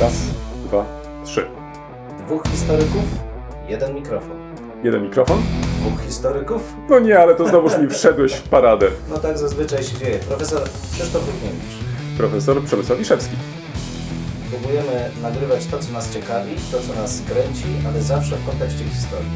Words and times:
Raz, 0.00 0.12
dwa, 0.66 0.84
trzy. 1.24 1.46
Dwóch 2.26 2.42
historyków, 2.48 3.04
jeden 3.68 3.94
mikrofon. 3.94 4.36
Jeden 4.84 5.02
mikrofon? 5.02 5.42
Dwóch 5.80 6.00
historyków? 6.06 6.62
No 6.90 6.98
nie, 6.98 7.18
ale 7.18 7.34
to 7.34 7.48
znowuż 7.48 7.78
mi 7.78 7.88
wszedłeś 7.88 8.32
w 8.32 8.48
paradę. 8.48 8.86
No 9.10 9.18
tak 9.18 9.38
zazwyczaj 9.38 9.84
się 9.84 9.98
dzieje. 9.98 10.18
Profesor 10.18 10.62
Krzysztof 10.92 11.22
Równiewicz. 11.26 11.74
Profesor 12.18 12.64
Przemysław 12.64 12.98
Wiszewski. 12.98 13.36
Próbujemy 14.50 15.10
nagrywać 15.22 15.66
to, 15.66 15.78
co 15.78 15.92
nas 15.92 16.12
ciekawi, 16.14 16.54
to, 16.72 16.78
co 16.80 17.00
nas 17.00 17.22
kręci, 17.28 17.64
ale 17.88 18.02
zawsze 18.02 18.36
w 18.36 18.46
kontekście 18.46 18.84
historii. 18.84 19.30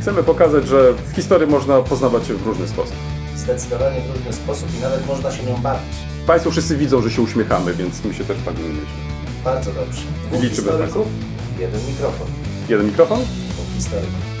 Chcemy 0.00 0.22
pokazać, 0.22 0.66
że 0.66 0.92
w 0.92 1.14
historii 1.14 1.46
można 1.46 1.80
poznawać 1.80 2.26
się 2.26 2.34
w 2.34 2.46
różny 2.46 2.68
sposób. 2.68 2.96
Zdecydowanie 3.36 4.00
w 4.00 4.16
różny 4.16 4.32
sposób 4.32 4.68
i 4.78 4.82
nawet 4.82 5.06
można 5.06 5.32
się 5.32 5.42
nią 5.42 5.56
bawić. 5.56 5.94
Państwo 6.26 6.50
wszyscy 6.50 6.76
widzą, 6.76 7.02
że 7.02 7.10
się 7.10 7.22
uśmiechamy, 7.22 7.74
więc 7.74 8.04
my 8.04 8.14
się 8.14 8.24
też 8.24 8.36
myślę. 8.46 9.17
Bardzo 9.44 9.72
dobrze. 9.72 10.02
Dwóch 10.26 10.42
Liczymy 10.42 10.50
historyków, 10.50 11.06
jeden 11.58 11.80
mikrofon. 11.86 12.26
Jeden 12.68 12.86
mikrofon? 12.86 13.18
Dwóch 13.18 13.76
historyków. 13.76 14.38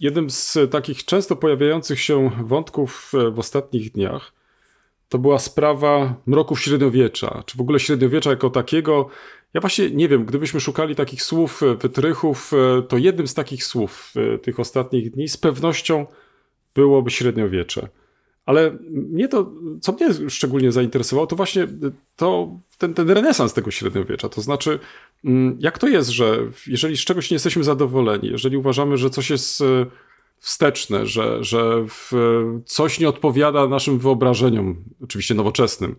Jednym 0.00 0.30
z 0.30 0.58
takich 0.70 1.04
często 1.04 1.36
pojawiających 1.36 2.00
się 2.00 2.30
wątków 2.44 3.12
e, 3.14 3.30
w 3.30 3.38
ostatnich 3.38 3.92
dniach 3.92 4.32
to 5.08 5.18
była 5.18 5.38
sprawa 5.38 6.14
mroków 6.26 6.60
średniowiecza, 6.60 7.42
czy 7.46 7.58
w 7.58 7.60
ogóle 7.60 7.80
średniowiecza 7.80 8.30
jako 8.30 8.50
takiego. 8.50 9.08
Ja 9.54 9.60
właśnie 9.60 9.90
nie 9.90 10.08
wiem, 10.08 10.24
gdybyśmy 10.24 10.60
szukali 10.60 10.94
takich 10.94 11.22
słów, 11.22 11.62
e, 11.62 11.74
wytrychów, 11.74 12.52
e, 12.52 12.82
to 12.82 12.96
jednym 12.96 13.28
z 13.28 13.34
takich 13.34 13.64
słów 13.64 14.14
tych 14.42 14.60
ostatnich 14.60 15.10
dni 15.10 15.28
z 15.28 15.36
pewnością 15.36 16.06
byłoby 16.74 17.10
średniowiecze. 17.10 17.88
Ale 18.48 18.78
mnie 18.90 19.28
to, 19.28 19.52
co 19.80 19.92
mnie 19.92 20.30
szczególnie 20.30 20.72
zainteresowało, 20.72 21.26
to 21.26 21.36
właśnie 21.36 21.66
to, 22.16 22.58
ten, 22.78 22.94
ten 22.94 23.10
renesans 23.10 23.52
tego 23.52 23.70
średniowiecza. 23.70 24.28
To 24.28 24.40
znaczy, 24.40 24.78
mm, 25.24 25.56
jak 25.60 25.78
to 25.78 25.88
jest, 25.88 26.10
że 26.10 26.38
jeżeli 26.66 26.96
z 26.96 27.00
czegoś 27.00 27.30
nie 27.30 27.34
jesteśmy 27.34 27.64
zadowoleni, 27.64 28.28
jeżeli 28.28 28.56
uważamy, 28.56 28.96
że 28.96 29.10
coś 29.10 29.30
jest 29.30 29.60
e, 29.60 29.86
wsteczne, 30.38 31.06
że, 31.06 31.44
że 31.44 31.86
coś 32.64 33.00
nie 33.00 33.08
odpowiada 33.08 33.68
naszym 33.68 33.98
wyobrażeniom, 33.98 34.84
oczywiście 35.04 35.34
nowoczesnym, 35.34 35.96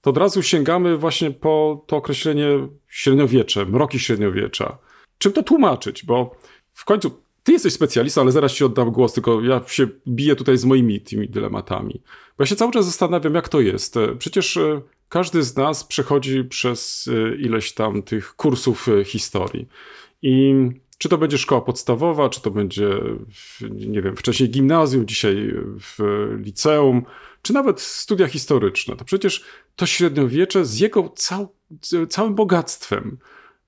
to 0.00 0.10
od 0.10 0.16
razu 0.16 0.42
sięgamy 0.42 0.96
właśnie 0.96 1.30
po 1.30 1.84
to 1.86 1.96
określenie 1.96 2.68
średniowiecze, 2.88 3.66
mroki 3.66 3.98
średniowiecza. 3.98 4.78
Czym 5.18 5.32
to 5.32 5.42
tłumaczyć? 5.42 6.04
Bo 6.04 6.36
w 6.72 6.84
końcu 6.84 7.25
ty 7.46 7.52
jesteś 7.52 7.72
specjalistą, 7.72 8.20
ale 8.20 8.32
zaraz 8.32 8.52
ci 8.52 8.64
oddam 8.64 8.90
głos, 8.90 9.12
tylko 9.12 9.40
ja 9.40 9.60
się 9.66 9.88
biję 10.08 10.36
tutaj 10.36 10.58
z 10.58 10.64
moimi 10.64 11.00
tymi 11.00 11.28
dylematami. 11.28 12.02
Bo 12.38 12.42
ja 12.42 12.46
się 12.46 12.56
cały 12.56 12.72
czas 12.72 12.86
zastanawiam, 12.86 13.34
jak 13.34 13.48
to 13.48 13.60
jest. 13.60 13.96
E, 13.96 14.16
przecież 14.16 14.56
e, 14.56 14.82
każdy 15.08 15.42
z 15.42 15.56
nas 15.56 15.84
przechodzi 15.84 16.44
przez 16.44 17.08
e, 17.08 17.36
ileś 17.36 17.72
tam 17.72 18.02
tych 18.02 18.34
kursów 18.34 18.86
historii. 19.04 19.68
I 20.22 20.54
czy 20.98 21.08
to 21.08 21.18
będzie 21.18 21.38
szkoła 21.38 21.60
podstawowa, 21.60 22.28
czy 22.28 22.40
to 22.40 22.50
będzie, 22.50 22.88
nie 23.70 24.02
wiem, 24.02 24.16
wcześniej 24.16 24.50
gimnazjum, 24.50 25.06
dzisiaj 25.06 25.54
w 25.80 25.98
liceum, 26.44 27.02
czy 27.42 27.52
nawet 27.52 27.80
studia 27.80 28.26
historyczne, 28.28 28.96
to 28.96 29.04
przecież 29.04 29.44
to 29.76 29.86
średniowiecze 29.86 30.64
z 30.64 30.80
jego 30.80 31.08
cał, 31.08 31.54
całym 32.08 32.34
bogactwem 32.34 33.18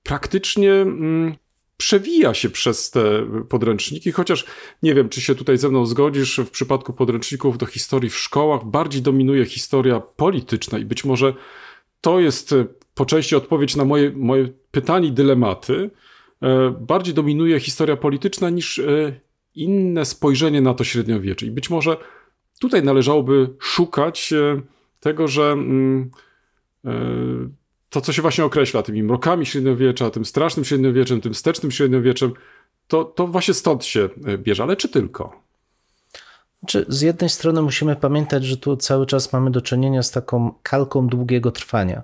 praktycznie 0.03 0.73
mm, 0.73 1.35
przewija 1.79 2.33
się 2.33 2.49
przez 2.49 2.91
te 2.91 3.25
podręczniki, 3.49 4.11
chociaż 4.11 4.45
nie 4.83 4.95
wiem, 4.95 5.09
czy 5.09 5.21
się 5.21 5.35
tutaj 5.35 5.57
ze 5.57 5.69
mną 5.69 5.85
zgodzisz, 5.85 6.39
w 6.39 6.49
przypadku 6.49 6.93
podręczników 6.93 7.57
do 7.57 7.65
historii 7.65 8.09
w 8.09 8.17
szkołach 8.17 8.65
bardziej 8.65 9.01
dominuje 9.01 9.45
historia 9.45 9.99
polityczna 9.99 10.79
i 10.79 10.85
być 10.85 11.05
może 11.05 11.33
to 12.01 12.19
jest 12.19 12.53
e, 12.53 12.65
po 12.95 13.05
części 13.05 13.35
odpowiedź 13.35 13.75
na 13.75 13.85
moje, 13.85 14.11
moje 14.15 14.49
pytanie 14.71 15.07
i 15.07 15.11
dylematy. 15.11 15.89
E, 16.41 16.75
bardziej 16.79 17.13
dominuje 17.13 17.59
historia 17.59 17.97
polityczna 17.97 18.49
niż 18.49 18.79
e, 18.79 19.19
inne 19.55 20.05
spojrzenie 20.05 20.61
na 20.61 20.73
to 20.73 20.83
średniowiecze. 20.83 21.45
I 21.45 21.51
być 21.51 21.69
może 21.69 21.97
tutaj 22.59 22.83
należałoby 22.83 23.49
szukać 23.59 24.33
tego, 24.99 25.27
że 25.27 25.51
mm, 25.51 26.11
to, 27.89 28.01
co 28.01 28.13
się 28.13 28.21
właśnie 28.21 28.45
określa 28.45 28.83
tymi 28.83 29.03
mrokami 29.03 29.45
średniowiecza, 29.45 30.09
tym 30.09 30.25
strasznym 30.25 30.65
średniowieczem, 30.65 31.21
tym 31.21 31.33
wstecznym 31.33 31.71
średniowieczem, 31.71 32.33
to, 32.87 33.03
to 33.03 33.27
właśnie 33.27 33.53
stąd 33.53 33.85
się 33.85 34.09
e, 34.25 34.37
bierze, 34.37 34.63
ale 34.63 34.75
czy 34.75 34.89
tylko? 34.89 35.41
Czy 36.67 36.85
z 36.87 37.01
jednej 37.01 37.29
strony 37.29 37.61
musimy 37.61 37.95
pamiętać, 37.95 38.45
że 38.45 38.57
tu 38.57 38.77
cały 38.77 39.05
czas 39.05 39.33
mamy 39.33 39.51
do 39.51 39.61
czynienia 39.61 40.03
z 40.03 40.11
taką 40.11 40.53
kalką 40.63 41.07
długiego 41.07 41.51
trwania 41.51 42.03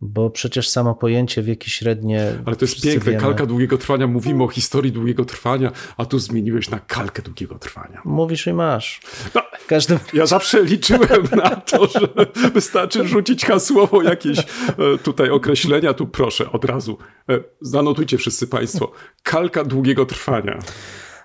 bo 0.00 0.30
przecież 0.30 0.68
samo 0.68 0.94
pojęcie 0.94 1.42
wieki 1.42 1.70
średnie. 1.70 2.32
Ale 2.46 2.56
to 2.56 2.64
jest 2.64 2.82
piękne, 2.82 3.12
wiemy. 3.12 3.22
kalka 3.22 3.46
długiego 3.46 3.78
trwania. 3.78 4.06
Mówimy 4.06 4.44
o 4.44 4.48
historii 4.48 4.92
długiego 4.92 5.24
trwania, 5.24 5.72
a 5.96 6.04
tu 6.04 6.18
zmieniłeś 6.18 6.70
na 6.70 6.78
kalkę 6.78 7.22
długiego 7.22 7.58
trwania. 7.58 8.02
Mówisz 8.04 8.46
i 8.46 8.52
masz. 8.52 9.00
No, 9.34 9.42
każdym... 9.66 9.98
Ja 10.12 10.26
zawsze 10.26 10.62
liczyłem 10.62 11.28
na 11.36 11.56
to, 11.56 11.86
że 11.86 12.08
wystarczy 12.54 13.08
rzucić 13.08 13.44
hasłowo 13.44 14.02
jakieś 14.02 14.38
e, 14.38 14.44
tutaj 15.02 15.30
określenia. 15.30 15.94
Tu 15.94 16.06
proszę, 16.06 16.52
od 16.52 16.64
razu. 16.64 16.98
E, 17.30 17.40
zanotujcie 17.60 18.18
wszyscy 18.18 18.46
Państwo. 18.46 18.92
Kalka 19.22 19.64
długiego 19.64 20.06
trwania 20.06 20.58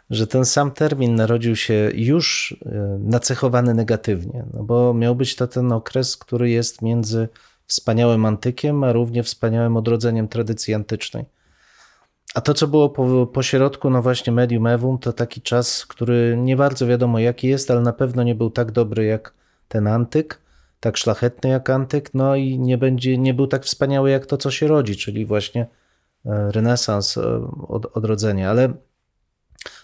że 0.09 0.27
ten 0.27 0.45
sam 0.45 0.71
termin 0.71 1.15
narodził 1.15 1.55
się 1.55 1.91
już 1.93 2.57
e, 2.65 2.99
nacechowany 2.99 3.73
negatywnie, 3.73 4.45
no 4.53 4.63
bo 4.63 4.93
miał 4.93 5.15
być 5.15 5.35
to 5.35 5.47
ten 5.47 5.71
okres, 5.71 6.17
który 6.17 6.49
jest 6.49 6.81
między 6.81 7.29
wspaniałym 7.73 8.25
antykiem, 8.25 8.83
a 8.83 8.91
równie 8.91 9.23
wspaniałym 9.23 9.77
odrodzeniem 9.77 10.27
tradycji 10.27 10.73
antycznej. 10.73 11.25
A 12.35 12.41
to, 12.41 12.53
co 12.53 12.67
było 12.67 12.89
po, 12.89 13.27
po 13.27 13.43
środku, 13.43 13.89
no 13.89 14.01
właśnie 14.01 14.33
medium 14.33 14.67
evum, 14.67 14.97
to 14.97 15.13
taki 15.13 15.41
czas, 15.41 15.85
który 15.85 16.37
nie 16.37 16.55
bardzo 16.55 16.87
wiadomo 16.87 17.19
jaki 17.19 17.47
jest, 17.47 17.71
ale 17.71 17.81
na 17.81 17.93
pewno 17.93 18.23
nie 18.23 18.35
był 18.35 18.49
tak 18.49 18.71
dobry 18.71 19.05
jak 19.05 19.33
ten 19.67 19.87
antyk, 19.87 20.39
tak 20.79 20.97
szlachetny 20.97 21.49
jak 21.49 21.69
antyk, 21.69 22.13
no 22.13 22.35
i 22.35 22.59
nie, 22.59 22.77
będzie, 22.77 23.17
nie 23.17 23.33
był 23.33 23.47
tak 23.47 23.63
wspaniały 23.65 24.09
jak 24.09 24.25
to, 24.25 24.37
co 24.37 24.51
się 24.51 24.67
rodzi, 24.67 24.95
czyli 24.95 25.25
właśnie 25.25 25.67
e, 26.25 26.51
renesans, 26.51 27.17
e, 27.17 27.21
od, 27.67 27.97
odrodzenie. 27.97 28.49
Ale 28.49 28.73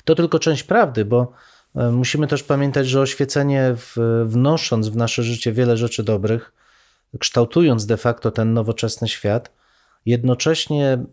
to 0.03 0.15
tylko 0.15 0.39
część 0.39 0.63
prawdy, 0.63 1.05
bo 1.05 1.31
e, 1.75 1.91
musimy 1.91 2.27
też 2.27 2.43
pamiętać, 2.43 2.87
że 2.87 3.01
oświecenie 3.01 3.75
wnosząc 4.25 4.89
w 4.89 4.95
nasze 4.95 5.23
życie 5.23 5.51
wiele 5.51 5.77
rzeczy 5.77 6.03
dobrych, 6.03 6.53
kształtując 7.19 7.85
de 7.85 7.97
facto 7.97 8.31
ten 8.31 8.53
nowoczesny 8.53 9.07
świat, 9.07 9.51
jednocześnie, 10.05 11.05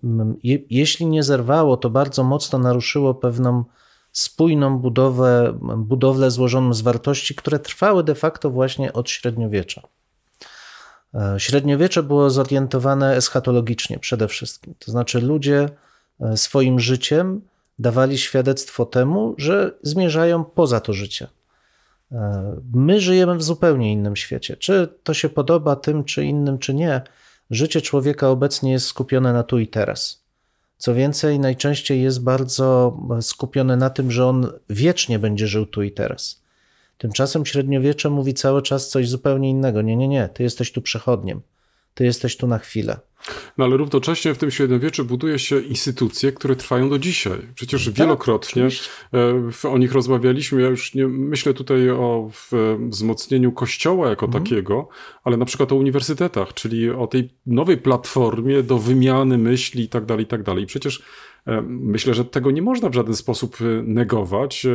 je, 0.43 0.59
jeśli 0.71 1.07
nie 1.07 1.23
zerwało, 1.23 1.77
to 1.77 1.91
bardzo 1.91 2.25
mocno 2.25 2.59
naruszyło 2.59 3.15
pewną 3.15 3.65
spójną 4.13 4.79
budowę, 4.79 5.59
budowlę 5.77 6.31
złożoną 6.31 6.75
z 6.75 6.81
wartości, 6.81 7.35
które 7.35 7.59
trwały 7.59 8.05
de 8.05 8.15
facto 8.15 8.51
właśnie 8.51 8.93
od 8.93 9.11
średniowiecza. 9.11 9.83
E, 11.15 11.35
średniowiecze 11.39 12.03
było 12.03 12.31
zorientowane 12.31 13.17
eschatologicznie 13.17 13.99
przede 13.99 14.29
wszystkim. 14.29 14.75
To 14.79 14.91
znaczy, 14.91 15.21
ludzie 15.21 15.69
e, 16.21 16.37
swoim 16.37 16.81
życiem 16.81 17.41
dawali 17.79 18.19
świadectwo 18.19 18.87
temu, 18.87 19.35
że 19.39 19.75
zmierzają 19.83 20.45
poza 20.45 20.81
to 20.81 20.93
życie. 20.93 21.29
E, 22.13 22.57
my 22.75 23.01
żyjemy 23.01 23.37
w 23.37 23.43
zupełnie 23.43 23.93
innym 23.93 24.17
świecie. 24.17 24.57
Czy 24.57 24.89
to 25.03 25.15
się 25.15 25.29
podoba 25.29 25.77
tym, 25.77 26.05
czy 26.05 26.25
innym, 26.25 26.59
czy 26.59 26.75
nie, 26.75 27.03
życie 27.51 27.81
człowieka 27.81 28.29
obecnie 28.29 28.73
jest 28.73 28.87
skupione 28.87 29.33
na 29.33 29.43
tu 29.43 29.59
i 29.59 29.69
teraz. 29.69 30.27
Co 30.79 30.95
więcej, 30.95 31.39
najczęściej 31.39 32.03
jest 32.03 32.23
bardzo 32.23 32.99
skupione 33.21 33.77
na 33.77 33.91
tym, 33.91 34.11
że 34.11 34.27
on 34.27 34.53
wiecznie 34.71 35.19
będzie 35.19 35.47
żył 35.47 35.67
tu 35.67 35.83
i 35.83 35.93
teraz. 35.93 36.43
Tymczasem 36.99 37.47
średniowiecze 37.47 38.11
mówi 38.11 38.35
cały 38.35 38.63
czas 38.63 38.89
coś 38.89 39.09
zupełnie 39.09 39.51
innego. 39.51 39.83
Nie, 39.83 39.97
nie, 39.97 40.09
nie, 40.09 40.29
ty 40.29 40.43
jesteś 40.43 40.73
tu 40.73 40.83
przechodniem, 40.83 41.41
ty 41.97 42.05
jesteś 42.05 42.37
tu 42.37 42.47
na 42.47 42.59
chwilę. 42.59 42.99
No 43.59 43.65
ale 43.65 43.77
równocześnie 43.77 44.35
w 44.35 44.39
tym 44.39 44.51
średniowieczu 44.51 45.05
buduje 45.05 45.39
się 45.39 45.61
instytucje, 45.61 46.33
które 46.33 46.57
trwają 46.57 46.91
do 46.91 46.99
dzisiaj. 46.99 47.39
Przecież 47.55 47.85
tak, 47.85 47.95
wielokrotnie. 47.95 48.69
E, 49.65 49.71
o 49.71 49.79
nich 49.79 49.93
rozmawialiśmy. 49.93 50.63
Ja 50.63 50.69
już 50.69 50.95
nie 50.95 51.09
myślę 51.09 51.55
tutaj 51.55 51.91
o 51.91 52.31
wzmocnieniu 52.89 53.53
kościoła 53.53 54.09
jako 54.09 54.27
mhm. 54.27 54.45
takiego, 54.45 54.89
ale 55.25 55.37
na 55.37 55.45
przykład 55.45 55.73
o 55.73 55.77
uniwersytetach, 55.77 56.55
czyli 56.55 56.91
o 56.91 57.07
tej 57.07 57.31
nowej 57.47 57.77
platformie 57.79 58.63
do 58.63 58.79
wymiany 58.79 59.39
myśli 59.39 59.85
i 59.85 59.89
tak 59.89 60.05
dalej, 60.05 60.25
i 60.25 60.29
tak 60.29 60.43
dalej. 60.43 60.67
Przecież 60.67 61.03
e, 61.47 61.63
myślę, 61.67 62.15
że 62.15 62.25
tego 62.25 62.51
nie 62.51 62.63
można 62.63 62.89
w 62.89 62.95
żaden 62.95 63.15
sposób 63.15 63.57
e, 63.61 63.65
negować, 63.83 64.67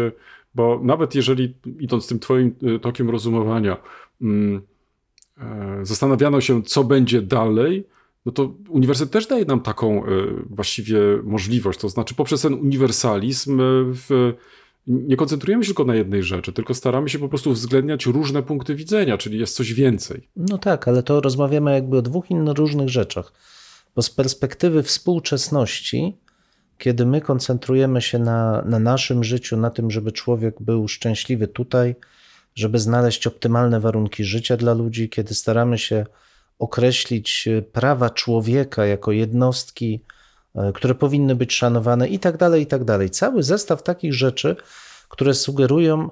bo 0.55 0.79
nawet 0.83 1.15
jeżeli 1.15 1.55
idąc 1.79 2.07
tym 2.07 2.19
twoim 2.19 2.55
tokiem 2.81 3.09
rozumowania, 3.09 3.77
mm, 4.21 4.61
zastanawiano 5.83 6.41
się, 6.41 6.63
co 6.63 6.83
będzie 6.83 7.21
dalej, 7.21 7.87
no 8.25 8.31
to 8.31 8.53
uniwersytet 8.69 9.11
też 9.11 9.27
daje 9.27 9.45
nam 9.45 9.61
taką 9.61 10.05
e, 10.05 10.09
właściwie 10.49 10.99
możliwość. 11.23 11.79
To 11.79 11.89
znaczy, 11.89 12.15
poprzez 12.15 12.41
ten 12.41 12.53
uniwersalizm 12.53 13.59
e, 13.59 13.63
w, 13.93 14.33
nie 14.87 15.15
koncentrujemy 15.15 15.63
się 15.63 15.67
tylko 15.67 15.85
na 15.85 15.95
jednej 15.95 16.23
rzeczy, 16.23 16.53
tylko 16.53 16.73
staramy 16.73 17.09
się 17.09 17.19
po 17.19 17.29
prostu 17.29 17.49
uwzględniać 17.49 18.05
różne 18.05 18.43
punkty 18.43 18.75
widzenia, 18.75 19.17
czyli 19.17 19.39
jest 19.39 19.55
coś 19.55 19.73
więcej. 19.73 20.29
No 20.35 20.57
tak, 20.57 20.87
ale 20.87 21.03
to 21.03 21.21
rozmawiamy 21.21 21.71
jakby 21.73 21.97
o 21.97 22.01
dwóch 22.01 22.31
innych 22.31 22.57
różnych 22.57 22.89
rzeczach. 22.89 23.33
Bo 23.95 24.01
z 24.01 24.09
perspektywy 24.09 24.83
współczesności, 24.83 26.17
kiedy 26.77 27.05
my 27.05 27.21
koncentrujemy 27.21 28.01
się 28.01 28.19
na, 28.19 28.61
na 28.65 28.79
naszym 28.79 29.23
życiu, 29.23 29.57
na 29.57 29.69
tym, 29.69 29.91
żeby 29.91 30.11
człowiek 30.11 30.55
był 30.61 30.87
szczęśliwy 30.87 31.47
tutaj, 31.47 31.95
żeby 32.55 32.79
znaleźć 32.79 33.27
optymalne 33.27 33.79
warunki 33.79 34.23
życia 34.23 34.57
dla 34.57 34.73
ludzi, 34.73 35.09
kiedy 35.09 35.33
staramy 35.33 35.77
się 35.77 36.05
określić 36.59 37.49
prawa 37.71 38.09
człowieka 38.09 38.85
jako 38.85 39.11
jednostki, 39.11 40.01
e, 40.55 40.73
które 40.73 40.95
powinny 40.95 41.35
być 41.35 41.53
szanowane 41.53 42.07
i 42.07 42.19
tak 42.19 42.37
dalej, 42.37 42.61
i 42.61 42.65
tak 42.65 42.83
dalej. 42.83 43.09
Cały 43.09 43.43
zestaw 43.43 43.83
takich 43.83 44.13
rzeczy, 44.13 44.55
które 45.09 45.33
sugerują, 45.33 46.09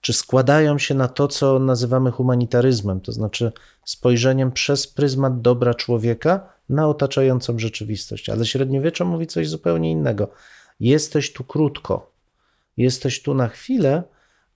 czy 0.00 0.12
składają 0.12 0.78
się 0.78 0.94
na 0.94 1.08
to, 1.08 1.28
co 1.28 1.58
nazywamy 1.58 2.10
humanitaryzmem, 2.10 3.00
to 3.00 3.12
znaczy 3.12 3.52
spojrzeniem 3.84 4.52
przez 4.52 4.86
pryzmat 4.86 5.40
dobra 5.40 5.74
człowieka 5.74 6.48
na 6.68 6.88
otaczającą 6.88 7.58
rzeczywistość. 7.58 8.28
Ale 8.28 8.46
średniowiecze 8.46 9.04
mówi 9.04 9.26
coś 9.26 9.48
zupełnie 9.48 9.90
innego. 9.90 10.28
Jesteś 10.80 11.32
tu 11.32 11.44
krótko, 11.44 12.12
jesteś 12.76 13.22
tu 13.22 13.34
na 13.34 13.48
chwilę, 13.48 14.02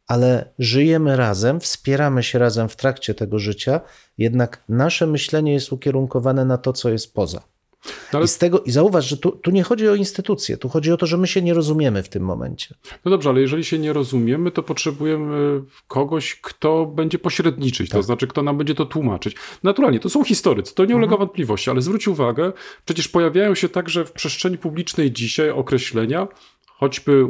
ale 0.06 0.52
żyjemy 0.58 1.16
razem, 1.16 1.60
wspieramy 1.60 2.22
się 2.22 2.38
razem 2.38 2.68
w 2.68 2.76
trakcie 2.76 3.14
tego 3.14 3.38
życia, 3.38 3.80
jednak 4.18 4.64
nasze 4.68 5.06
myślenie 5.06 5.52
jest 5.52 5.72
ukierunkowane 5.72 6.44
na 6.44 6.58
to, 6.58 6.72
co 6.72 6.90
jest 6.90 7.14
poza. 7.14 7.42
No 7.86 8.18
ale, 8.18 8.24
I, 8.24 8.28
z 8.28 8.38
tego, 8.38 8.60
I 8.60 8.70
zauważ, 8.70 9.08
że 9.08 9.16
tu, 9.16 9.30
tu 9.30 9.50
nie 9.50 9.62
chodzi 9.62 9.88
o 9.88 9.94
instytucje, 9.94 10.56
tu 10.56 10.68
chodzi 10.68 10.92
o 10.92 10.96
to, 10.96 11.06
że 11.06 11.16
my 11.16 11.26
się 11.26 11.42
nie 11.42 11.54
rozumiemy 11.54 12.02
w 12.02 12.08
tym 12.08 12.22
momencie. 12.22 12.74
no 13.04 13.10
dobrze, 13.10 13.28
ale 13.28 13.40
jeżeli 13.40 13.64
się 13.64 13.78
nie 13.78 13.92
rozumiemy, 13.92 14.50
to 14.50 14.62
potrzebujemy 14.62 15.62
kogoś, 15.88 16.34
kto 16.40 16.86
będzie 16.86 17.18
pośredniczyć, 17.18 17.90
to 17.90 18.02
znaczy, 18.02 18.26
kto 18.26 18.42
nam 18.42 18.58
będzie 18.58 18.74
to 18.74 18.86
tłumaczyć. 18.86 19.36
Naturalnie, 19.62 20.00
to 20.00 20.08
są 20.08 20.24
historycy, 20.24 20.74
to 20.74 20.84
nie 20.84 20.96
ulega 20.96 21.16
wątpliwości, 21.16 21.70
ale 21.70 21.82
zwróć 21.82 22.08
uwagę, 22.08 22.52
przecież 22.84 23.08
pojawiają 23.08 23.54
się 23.54 23.68
także 23.68 24.04
w 24.04 24.12
przestrzeni 24.12 24.58
publicznej 24.58 25.12
dzisiaj 25.12 25.50
określenia, 25.50 26.28
choćby 26.78 27.26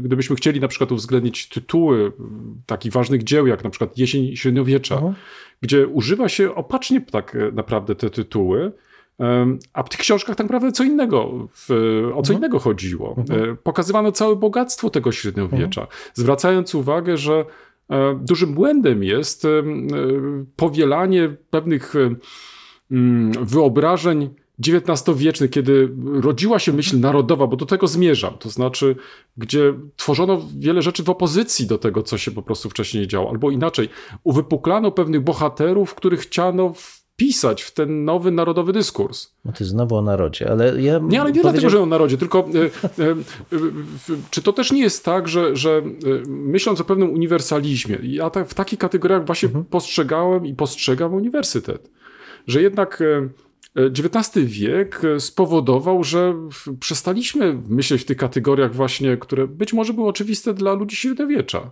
gdybyśmy 0.00 0.36
chcieli 0.36 0.60
na 0.60 0.68
przykład 0.68 0.92
uwzględnić 0.92 1.48
tytuły 1.48 2.12
takich 2.66 2.92
ważnych 2.92 3.24
dzieł, 3.24 3.46
jak 3.46 3.64
na 3.64 3.70
przykład 3.70 3.98
Jesień 3.98 4.36
Średniowiecza, 4.36 4.94
Mhm. 4.94 5.14
gdzie 5.60 5.86
używa 5.86 6.28
się 6.28 6.54
opacznie 6.54 7.00
tak 7.00 7.34
e, 7.36 7.52
naprawdę 7.52 7.94
te 7.94 8.10
tytuły, 8.10 8.72
a 9.72 9.82
w 9.82 9.88
tych 9.88 10.00
książkach 10.00 10.36
tak 10.36 10.46
naprawdę 10.46 10.72
co 10.72 10.84
innego, 10.84 11.48
o 12.14 12.22
co 12.22 12.32
innego 12.32 12.58
chodziło. 12.58 13.16
E, 13.30 13.56
Pokazywano 13.56 14.12
całe 14.12 14.36
bogactwo 14.36 14.90
tego 14.90 15.12
średniowiecza, 15.12 15.86
zwracając 16.14 16.74
uwagę, 16.74 17.16
że 17.16 17.44
e, 17.90 18.18
dużym 18.22 18.54
błędem 18.54 19.04
jest 19.04 19.46
powielanie 20.56 21.36
pewnych 21.50 21.94
mm, 22.90 23.32
wyobrażeń 23.44 24.30
XIX-wiecznych, 24.68 25.50
kiedy 25.50 25.88
rodziła 26.20 26.58
się 26.58 26.72
myśl 26.72 27.00
narodowa, 27.00 27.46
bo 27.46 27.56
do 27.56 27.66
tego 27.66 27.86
zmierzam, 27.86 28.38
to 28.38 28.50
znaczy, 28.50 28.96
gdzie 29.36 29.74
tworzono 29.96 30.42
wiele 30.58 30.82
rzeczy 30.82 31.02
w 31.02 31.10
opozycji 31.10 31.66
do 31.66 31.78
tego, 31.78 32.02
co 32.02 32.18
się 32.18 32.30
po 32.30 32.42
prostu 32.42 32.70
wcześniej 32.70 33.08
działo, 33.08 33.30
albo 33.30 33.50
inaczej, 33.50 33.88
uwypuklano 34.24 34.92
pewnych 34.92 35.20
bohaterów, 35.20 35.94
których 35.94 36.20
chciano 36.20 36.72
wpisać 37.20 37.62
w 37.62 37.70
ten 37.70 38.04
nowy 38.04 38.30
narodowy 38.30 38.72
dyskurs. 38.72 39.34
No 39.44 39.52
ty 39.52 39.64
znowu 39.64 39.96
o 39.96 40.02
narodzie, 40.02 40.50
ale 40.50 40.82
ja. 40.82 40.98
Nie, 40.98 41.20
ale 41.20 41.32
nie 41.32 41.42
dlatego, 41.42 41.70
że 41.70 41.80
o 41.80 41.86
narodzie, 41.86 42.16
tylko 42.16 42.38
e, 42.38 43.04
e, 43.04 43.10
e, 43.10 43.16
czy 44.30 44.42
to 44.42 44.52
też 44.52 44.72
nie 44.72 44.80
jest 44.80 45.04
tak, 45.04 45.28
że, 45.28 45.56
że 45.56 45.70
e, 45.78 45.82
myśląc 46.28 46.80
o 46.80 46.84
pewnym 46.84 47.10
uniwersalizmie, 47.10 47.98
ja 48.02 48.30
tak, 48.30 48.48
w 48.48 48.54
takich 48.54 48.78
kategoriach 48.78 49.26
właśnie 49.26 49.48
postrzegałem 49.48 50.46
i 50.46 50.54
postrzegam 50.54 51.14
uniwersytet, 51.14 51.90
że 52.46 52.62
jednak 52.62 53.00
e, 53.02 53.28
XIX 53.76 54.46
wiek 54.46 55.02
spowodował, 55.18 56.04
że 56.04 56.34
przestaliśmy 56.80 57.58
myśleć 57.68 58.02
w 58.02 58.04
tych 58.04 58.16
kategoriach 58.16 58.74
właśnie, 58.74 59.16
które 59.16 59.46
być 59.46 59.72
może 59.72 59.92
były 59.92 60.08
oczywiste 60.08 60.54
dla 60.54 60.72
ludzi 60.72 60.96
średniowiecza. 60.96 61.70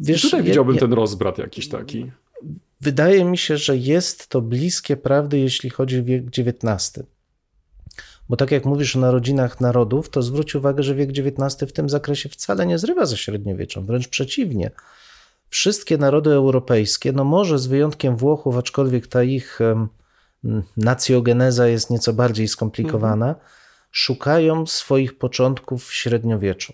Wiesz, 0.00 0.24
I 0.24 0.26
tutaj 0.26 0.40
ja- 0.40 0.46
widziałbym 0.46 0.74
ja- 0.74 0.80
ten 0.80 0.92
rozbrat 0.92 1.38
jakiś 1.38 1.68
taki. 1.68 2.10
Wydaje 2.80 3.24
mi 3.24 3.38
się, 3.38 3.56
że 3.56 3.76
jest 3.76 4.28
to 4.28 4.40
bliskie 4.40 4.96
prawdy, 4.96 5.38
jeśli 5.38 5.70
chodzi 5.70 6.00
o 6.00 6.04
wiek 6.04 6.24
XIX. 6.38 7.06
Bo 8.28 8.36
tak 8.36 8.50
jak 8.50 8.64
mówisz 8.64 8.96
o 8.96 9.00
narodzinach 9.00 9.60
narodów, 9.60 10.08
to 10.08 10.22
zwróć 10.22 10.54
uwagę, 10.54 10.82
że 10.82 10.94
wiek 10.94 11.10
XIX 11.10 11.70
w 11.70 11.72
tym 11.72 11.88
zakresie 11.90 12.28
wcale 12.28 12.66
nie 12.66 12.78
zrywa 12.78 13.06
ze 13.06 13.16
średniowieczem, 13.16 13.86
wręcz 13.86 14.08
przeciwnie. 14.08 14.70
Wszystkie 15.48 15.98
narody 15.98 16.30
europejskie, 16.30 17.12
no 17.12 17.24
może 17.24 17.58
z 17.58 17.66
wyjątkiem 17.66 18.16
Włochów, 18.16 18.56
aczkolwiek 18.56 19.06
ta 19.06 19.22
ich 19.22 19.58
nacjogeneza 20.76 21.68
jest 21.68 21.90
nieco 21.90 22.12
bardziej 22.12 22.48
skomplikowana, 22.48 23.34
szukają 23.90 24.66
swoich 24.66 25.18
początków 25.18 25.86
w 25.86 25.94
średniowieczu. 25.94 26.72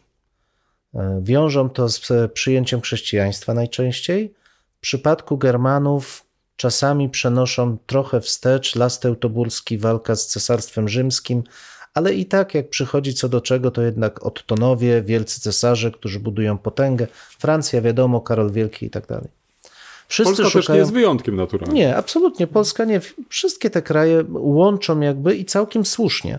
E, 0.94 1.20
Wiążą 1.22 1.70
to 1.70 1.88
z 1.88 2.32
przyjęciem 2.32 2.80
chrześcijaństwa 2.80 3.54
najczęściej. 3.54 4.34
W 4.76 4.80
przypadku 4.80 5.38
Germanów 5.38 6.26
czasami 6.56 7.08
przenoszą 7.08 7.78
trochę 7.86 8.20
wstecz 8.20 8.76
las 8.76 9.00
teutoburski, 9.00 9.78
walka 9.78 10.16
z 10.16 10.26
cesarstwem 10.26 10.88
rzymskim, 10.88 11.42
ale 11.94 12.14
i 12.14 12.26
tak 12.26 12.54
jak 12.54 12.68
przychodzi 12.68 13.14
co 13.14 13.28
do 13.28 13.40
czego, 13.40 13.70
to 13.70 13.82
jednak 13.82 14.26
Ottonowie, 14.26 15.02
wielcy 15.02 15.40
cesarze, 15.40 15.90
którzy 15.90 16.20
budują 16.20 16.58
potęgę. 16.58 17.06
Francja, 17.38 17.80
wiadomo, 17.80 18.20
Karol 18.20 18.50
Wielki 18.50 18.86
i 18.86 18.90
tak 18.90 19.06
dalej. 19.06 19.28
Wszyscy 20.08 20.36
Polska 20.36 20.44
też 20.44 20.54
nie 20.54 20.62
szukają... 20.62 20.80
jest 20.80 20.92
wyjątkiem 20.92 21.36
naturalnie. 21.36 21.74
Nie, 21.80 21.96
absolutnie. 21.96 22.46
Polska 22.46 22.84
nie. 22.84 23.00
Wszystkie 23.28 23.70
te 23.70 23.82
kraje 23.82 24.24
łączą 24.32 25.00
jakby 25.00 25.36
i 25.36 25.44
całkiem 25.44 25.84
słusznie 25.84 26.38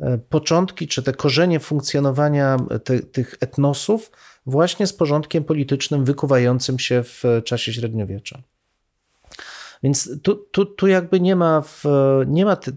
e, 0.00 0.18
początki 0.18 0.88
czy 0.88 1.02
te 1.02 1.12
korzenie 1.12 1.60
funkcjonowania 1.60 2.56
te, 2.84 3.00
tych 3.00 3.36
etnosów 3.40 4.10
właśnie 4.46 4.86
z 4.86 4.92
porządkiem 4.92 5.44
politycznym 5.44 6.04
wykuwającym 6.04 6.78
się 6.78 7.02
w 7.02 7.22
czasie 7.44 7.72
średniowiecza. 7.72 8.42
Więc 9.82 10.22
tu, 10.22 10.34
tu, 10.34 10.64
tu 10.64 10.86
jakby 10.86 11.20
nie 11.20 11.36
ma, 11.36 11.60
w, 11.60 11.84
nie 12.26 12.44
ma 12.44 12.56
ty, 12.56 12.72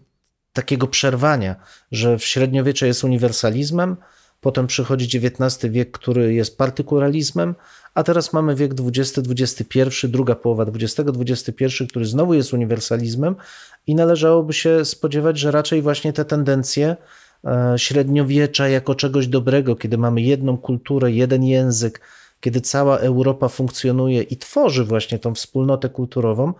takiego 0.54 0.88
przerwania, 0.88 1.56
że 1.92 2.18
w 2.18 2.26
średniowiecze 2.26 2.88
jest 2.88 3.04
uniwersalizmem, 3.04 3.98
potem 4.42 4.68
przychodzi 4.68 5.18
XIX 5.18 5.74
wiek, 5.74 5.92
który 5.92 6.34
jest 6.34 6.58
partykulalizmem, 6.58 7.56
a 7.95 8.03
teraz 8.03 8.33
mamy 8.33 8.56
wiek 8.56 8.71
XX, 8.80 9.30
XXI, 9.30 10.07
druga 10.07 10.36
połowa 10.36 10.63
XX, 10.63 11.09
XXI, 11.19 11.88
który 11.89 12.06
znowu 12.06 12.33
jest 12.33 12.53
uniwersalizmem 12.53 13.36
i 13.88 13.95
należałoby 13.95 14.53
się 14.53 14.86
spodziewać, 14.86 15.39
że 15.39 15.51
raczej 15.51 15.81
właśnie 15.81 16.14
te 16.14 16.25
tendencje 16.25 16.95
e, 17.45 17.73
średniowiecza 17.78 18.68
jako 18.68 18.95
czegoś 18.95 19.28
dobrego, 19.28 19.75
kiedy 19.75 19.97
mamy 19.97 20.21
jedną 20.21 20.57
kulturę, 20.57 21.11
jeden 21.11 21.44
język, 21.44 22.02
kiedy 22.40 22.61
cała 22.61 22.97
Europa 22.97 23.47
funkcjonuje 23.47 24.21
i 24.21 24.37
tworzy 24.37 24.83
właśnie 24.83 25.19
tą 25.19 25.35
wspólnotę 25.35 25.90
kulturową, 25.90 26.54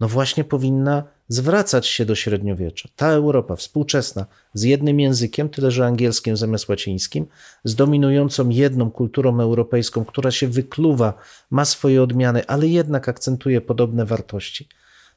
no 0.00 0.08
właśnie 0.08 0.44
powinna 0.44 1.02
zwracać 1.32 1.86
się 1.86 2.04
do 2.04 2.14
średniowiecza. 2.14 2.88
Ta 2.96 3.08
Europa 3.08 3.56
współczesna 3.56 4.26
z 4.54 4.62
jednym 4.62 5.00
językiem, 5.00 5.48
tyle 5.48 5.70
że 5.70 5.86
angielskim 5.86 6.36
zamiast 6.36 6.68
łacińskim, 6.68 7.26
z 7.64 7.74
dominującą 7.74 8.48
jedną 8.48 8.90
kulturą 8.90 9.40
europejską, 9.40 10.04
która 10.04 10.30
się 10.30 10.48
wykluwa, 10.48 11.14
ma 11.50 11.64
swoje 11.64 12.02
odmiany, 12.02 12.46
ale 12.46 12.66
jednak 12.66 13.08
akcentuje 13.08 13.60
podobne 13.60 14.04
wartości. 14.04 14.68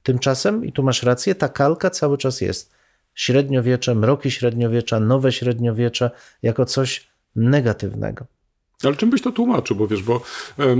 Tymczasem, 0.03 0.65
i 0.65 0.71
tu 0.71 0.83
masz 0.83 1.03
rację, 1.03 1.35
ta 1.35 1.49
kalka 1.49 1.89
cały 1.89 2.17
czas 2.17 2.41
jest. 2.41 2.71
Średniowiecze, 3.15 3.95
mroki 3.95 4.31
średniowiecza, 4.31 4.99
nowe 4.99 5.31
średniowiecze 5.31 6.11
jako 6.43 6.65
coś 6.65 7.07
negatywnego. 7.35 8.25
Ale 8.85 8.95
czym 8.95 9.09
byś 9.09 9.21
to 9.21 9.31
tłumaczył? 9.31 9.75
Bo 9.75 9.87
wiesz, 9.87 10.03
bo 10.03 10.21
y, 10.59 10.75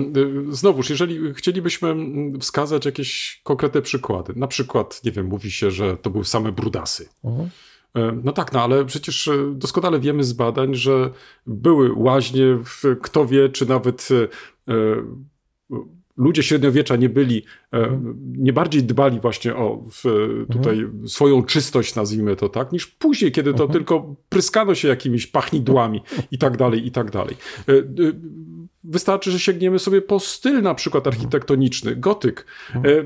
znowuż, 0.49 0.89
jeżeli 0.89 1.33
chcielibyśmy 1.33 1.89
mm, 1.89 2.39
wskazać 2.39 2.85
jakieś 2.85 3.41
konkretne 3.43 3.81
przykłady, 3.81 4.33
na 4.35 4.47
przykład, 4.47 5.03
nie 5.03 5.11
wiem, 5.11 5.25
mówi 5.25 5.51
się, 5.51 5.71
że 5.71 5.97
to 5.97 6.09
były 6.09 6.25
same 6.25 6.51
brudasy. 6.51 7.09
Mhm. 7.23 7.49
E, 7.95 8.19
No 8.23 8.31
tak, 8.31 8.53
no 8.53 8.63
ale 8.63 8.85
przecież 8.85 9.27
e, 9.27 9.53
doskonale 9.55 9.99
wiemy 9.99 10.23
z 10.23 10.33
badań, 10.33 10.75
że 10.75 11.09
były 11.47 11.93
łaźnie, 11.95 12.57
w, 12.65 12.83
kto 13.01 13.25
wie, 13.25 13.49
czy 13.49 13.65
nawet 13.65 14.07
e, 14.11 14.73
e, 14.73 15.03
ludzie 16.17 16.43
średniowiecza 16.43 16.95
nie 16.95 17.09
byli, 17.09 17.45
e, 17.73 17.77
Mhm. 17.77 18.15
nie 18.37 18.53
bardziej 18.53 18.83
dbali 18.83 19.19
właśnie 19.19 19.55
o 19.55 19.83
w, 19.91 20.03
tutaj 20.51 20.87
swoją 21.07 21.43
czystość, 21.43 21.95
nazwijmy 21.95 22.35
to 22.35 22.49
tak, 22.49 22.71
niż 22.71 22.87
później, 22.87 23.31
kiedy 23.31 23.53
to 23.53 23.63
Mhm. 23.63 23.71
tylko 23.71 24.15
pryskano 24.29 24.75
się 24.75 24.87
jakimiś 24.87 25.27
pachnidłami 25.27 26.01
i 26.31 26.37
tak 26.37 26.57
dalej, 26.57 26.87
i 26.87 26.91
tak 26.91 27.11
dalej. 27.11 27.35
E, 27.69 27.71
e, 27.73 27.83
Wystarczy, 28.87 29.31
że 29.31 29.39
sięgniemy 29.39 29.79
sobie 29.79 30.01
po 30.01 30.19
styl 30.19 30.61
na 30.61 30.75
przykład 30.75 31.07
architektoniczny, 31.07 31.95
gotyk. 31.95 32.45
E, 32.75 32.79
e, 32.79 33.03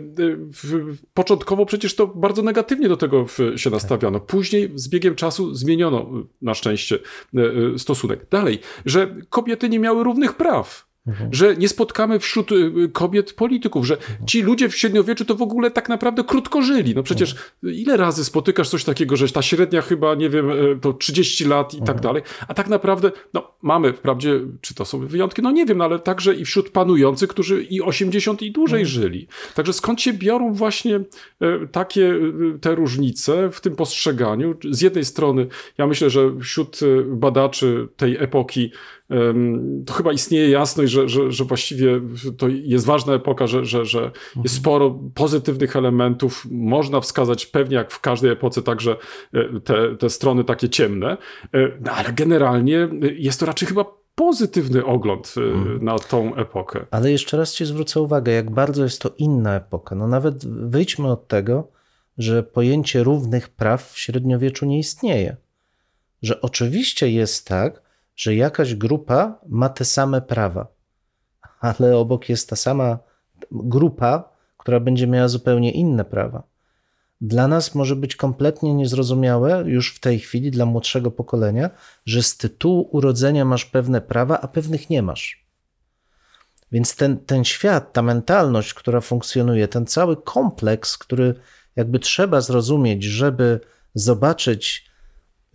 Początkowo 1.14 1.66
przecież 1.66 1.96
to 1.96 2.08
bardzo 2.08 2.42
negatywnie 2.42 2.90
do 2.90 2.98
tego 2.98 3.26
się 3.56 3.70
nastawiano. 3.70 4.20
Później 4.20 4.72
z 4.76 4.90
biegiem 4.90 5.16
czasu 5.16 5.56
zmieniono 5.56 6.00
e, 6.02 6.06
na 6.42 6.54
szczęście 6.54 6.96
e, 6.96 7.40
e, 7.76 7.80
stosunek. 7.80 8.26
Dalej, 8.32 8.60
że 8.86 9.16
kobiety 9.30 9.70
nie 9.70 9.80
miały 9.80 10.04
równych 10.04 10.34
praw. 10.34 10.89
Że 11.32 11.56
nie 11.56 11.70
spotkamy 11.70 12.20
wśród 12.20 12.52
y, 12.52 12.90
kobiet 12.94 13.34
polityków, 13.34 13.86
że 13.86 13.98
ci 14.26 14.42
ludzie 14.42 14.70
w 14.70 14.78
średniowieczu 14.78 15.26
to 15.26 15.36
w 15.36 15.42
ogóle 15.42 15.72
tak 15.72 15.90
naprawdę 15.90 16.24
krótko 16.24 16.62
żyli. 16.62 16.96
No 16.96 17.04
przecież 17.04 17.36
ile 17.64 17.98
razy 17.98 18.26
spotykasz 18.26 18.70
coś 18.70 18.84
takiego, 18.84 19.18
że 19.18 19.30
ta 19.30 19.42
średnia 19.42 19.82
chyba, 19.82 20.16
nie 20.16 20.30
wiem, 20.30 20.50
y, 20.52 20.80
to 20.82 20.94
30 20.94 21.46
lat 21.46 21.74
i 21.74 21.82
tak 21.82 22.02
dalej, 22.02 22.22
a 22.48 22.54
tak 22.54 22.68
naprawdę, 22.68 23.12
no 23.34 23.52
mamy 23.62 23.94
wprawdzie, 23.94 24.40
czy 24.62 24.76
to 24.76 24.86
są 24.86 25.08
wyjątki, 25.08 25.42
no 25.42 25.52
nie 25.52 25.66
wiem, 25.66 25.78
no, 25.78 25.84
ale 25.86 26.00
także 26.00 26.36
i 26.36 26.46
wśród 26.46 26.70
panujących, 26.70 27.30
którzy 27.30 27.64
i 27.64 27.82
80 27.82 28.42
i 28.42 28.52
dłużej 28.52 28.86
żyli. 28.86 29.28
Także 29.56 29.74
skąd 29.74 30.02
się 30.02 30.14
biorą 30.14 30.54
właśnie 30.54 30.96
y, 30.96 31.04
takie 31.72 32.02
y, 32.02 32.60
te 32.62 32.76
różnice 32.76 33.50
w 33.52 33.62
tym 33.62 33.76
postrzeganiu? 33.76 34.56
Z 34.72 34.82
jednej 34.82 35.06
strony, 35.06 35.48
ja 35.78 35.88
myślę, 35.88 36.10
że 36.10 36.40
wśród 36.40 36.82
y, 36.82 37.04
badaczy 37.08 37.88
tej 37.98 38.18
epoki 38.18 38.72
to 39.86 39.94
chyba 39.94 40.12
istnieje 40.12 40.50
jasność, 40.50 40.92
że, 40.92 41.10
że, 41.10 41.32
że 41.32 41.44
właściwie 41.44 42.02
to 42.38 42.48
jest 42.48 42.86
ważna 42.86 43.14
epoka, 43.14 43.48
że, 43.48 43.66
że, 43.66 43.86
że 43.86 44.12
jest 44.44 44.56
sporo 44.56 45.00
pozytywnych 45.16 45.76
elementów. 45.76 46.48
Można 46.52 47.02
wskazać 47.02 47.46
pewnie, 47.46 47.76
jak 47.76 47.92
w 47.92 48.00
każdej 48.00 48.32
epoce, 48.32 48.62
także 48.62 48.96
e, 49.34 49.60
te, 49.60 49.96
te 49.96 50.10
strony 50.10 50.44
takie 50.44 50.70
ciemne, 50.70 51.18
E, 51.54 51.72
no, 51.82 51.92
ale 51.92 52.14
generalnie 52.14 52.84
e, 52.84 52.90
jest 53.18 53.40
to 53.40 53.46
raczej 53.46 53.68
chyba 53.68 53.86
pozytywny 54.16 54.86
ogląd 54.86 55.36
e, 55.38 55.84
na 55.84 56.00
tą 56.00 56.36
epokę. 56.36 56.86
Ale 56.92 57.12
jeszcze 57.12 57.38
raz 57.38 57.54
Ci 57.54 57.66
zwrócę 57.66 58.02
uwagę, 58.02 58.32
jak 58.32 58.52
bardzo 58.52 58.84
jest 58.84 59.02
to 59.02 59.12
inna 59.18 59.56
epoka. 59.56 59.96
No 59.96 60.08
nawet 60.08 60.46
wyjdźmy 60.46 61.12
od 61.12 61.28
tego, 61.28 61.68
że 62.18 62.44
pojęcie 62.44 63.04
równych 63.04 63.50
praw 63.50 63.92
w 63.92 64.00
średniowieczu 64.00 64.66
nie 64.66 64.80
istnieje. 64.80 65.38
Że 66.22 66.42
oczywiście 66.42 67.12
jest 67.12 67.48
tak, 67.48 67.82
że 68.20 68.36
jakaś 68.36 68.76
grupa 68.76 69.40
ma 69.48 69.70
te 69.70 69.86
same 69.86 70.22
prawa, 70.22 70.68
ale 71.60 71.98
obok 71.98 72.30
jest 72.30 72.50
ta 72.50 72.56
sama 72.56 73.00
grupa, 73.52 74.30
która 74.58 74.80
będzie 74.80 75.08
miała 75.08 75.28
zupełnie 75.28 75.72
inne 75.72 76.06
prawa. 76.06 76.44
Dla 77.22 77.48
nas 77.48 77.76
może 77.76 77.96
być 77.96 78.16
kompletnie 78.16 78.74
niezrozumiałe 78.74 79.64
już 79.66 79.96
w 79.96 80.00
tej 80.00 80.20
chwili, 80.20 80.52
dla 80.52 80.66
młodszego 80.66 81.12
pokolenia, 81.12 81.70
że 82.06 82.24
z 82.24 82.38
tytułu 82.38 82.90
urodzenia 82.92 83.46
masz 83.46 83.66
pewne 83.66 84.02
prawa, 84.02 84.42
a 84.42 84.48
pewnych 84.48 84.90
nie 84.90 85.02
masz. 85.02 85.46
Więc 86.72 86.96
ten, 86.96 87.18
ten 87.18 87.44
świat, 87.44 87.94
ta 87.94 88.02
mentalność, 88.02 88.74
która 88.74 89.02
funkcjonuje, 89.02 89.68
ten 89.68 89.86
cały 89.86 90.18
kompleks, 90.22 90.98
który 90.98 91.36
jakby 91.76 92.00
trzeba 92.00 92.42
zrozumieć, 92.42 93.04
żeby 93.04 93.60
zobaczyć 93.94 94.89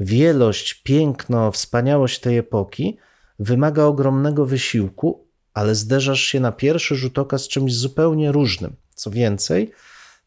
wielość, 0.00 0.74
piękno, 0.74 1.52
wspaniałość 1.52 2.20
tej 2.20 2.38
epoki, 2.38 2.98
wymaga 3.38 3.84
ogromnego 3.84 4.46
wysiłku, 4.46 5.26
ale 5.54 5.74
zderzasz 5.74 6.20
się 6.20 6.40
na 6.40 6.52
pierwszy 6.52 6.96
rzut 6.96 7.18
oka 7.18 7.38
z 7.38 7.48
czymś 7.48 7.74
zupełnie 7.74 8.32
różnym. 8.32 8.76
Co 8.94 9.10
więcej, 9.10 9.72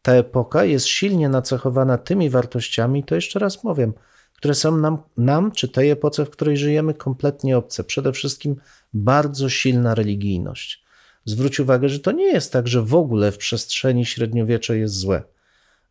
ta 0.02 0.12
epoka 0.12 0.64
jest 0.64 0.86
silnie 0.86 1.28
nacechowana 1.28 1.98
tymi 1.98 2.30
wartościami, 2.30 3.04
to 3.04 3.14
jeszcze 3.14 3.38
raz 3.38 3.64
mówię, 3.64 3.92
które 4.34 4.54
są 4.54 4.76
nam, 4.76 4.98
nam, 5.16 5.52
czy 5.52 5.68
tej 5.68 5.90
epoce, 5.90 6.24
w 6.24 6.30
której 6.30 6.56
żyjemy, 6.56 6.94
kompletnie 6.94 7.58
obce. 7.58 7.84
Przede 7.84 8.12
wszystkim 8.12 8.56
bardzo 8.94 9.48
silna 9.48 9.94
religijność. 9.94 10.84
Zwróć 11.24 11.60
uwagę, 11.60 11.88
że 11.88 12.00
to 12.00 12.12
nie 12.12 12.32
jest 12.32 12.52
tak, 12.52 12.68
że 12.68 12.82
w 12.82 12.94
ogóle 12.94 13.32
w 13.32 13.38
przestrzeni 13.38 14.06
średniowiecze 14.06 14.78
jest 14.78 14.94
złe. 14.94 15.22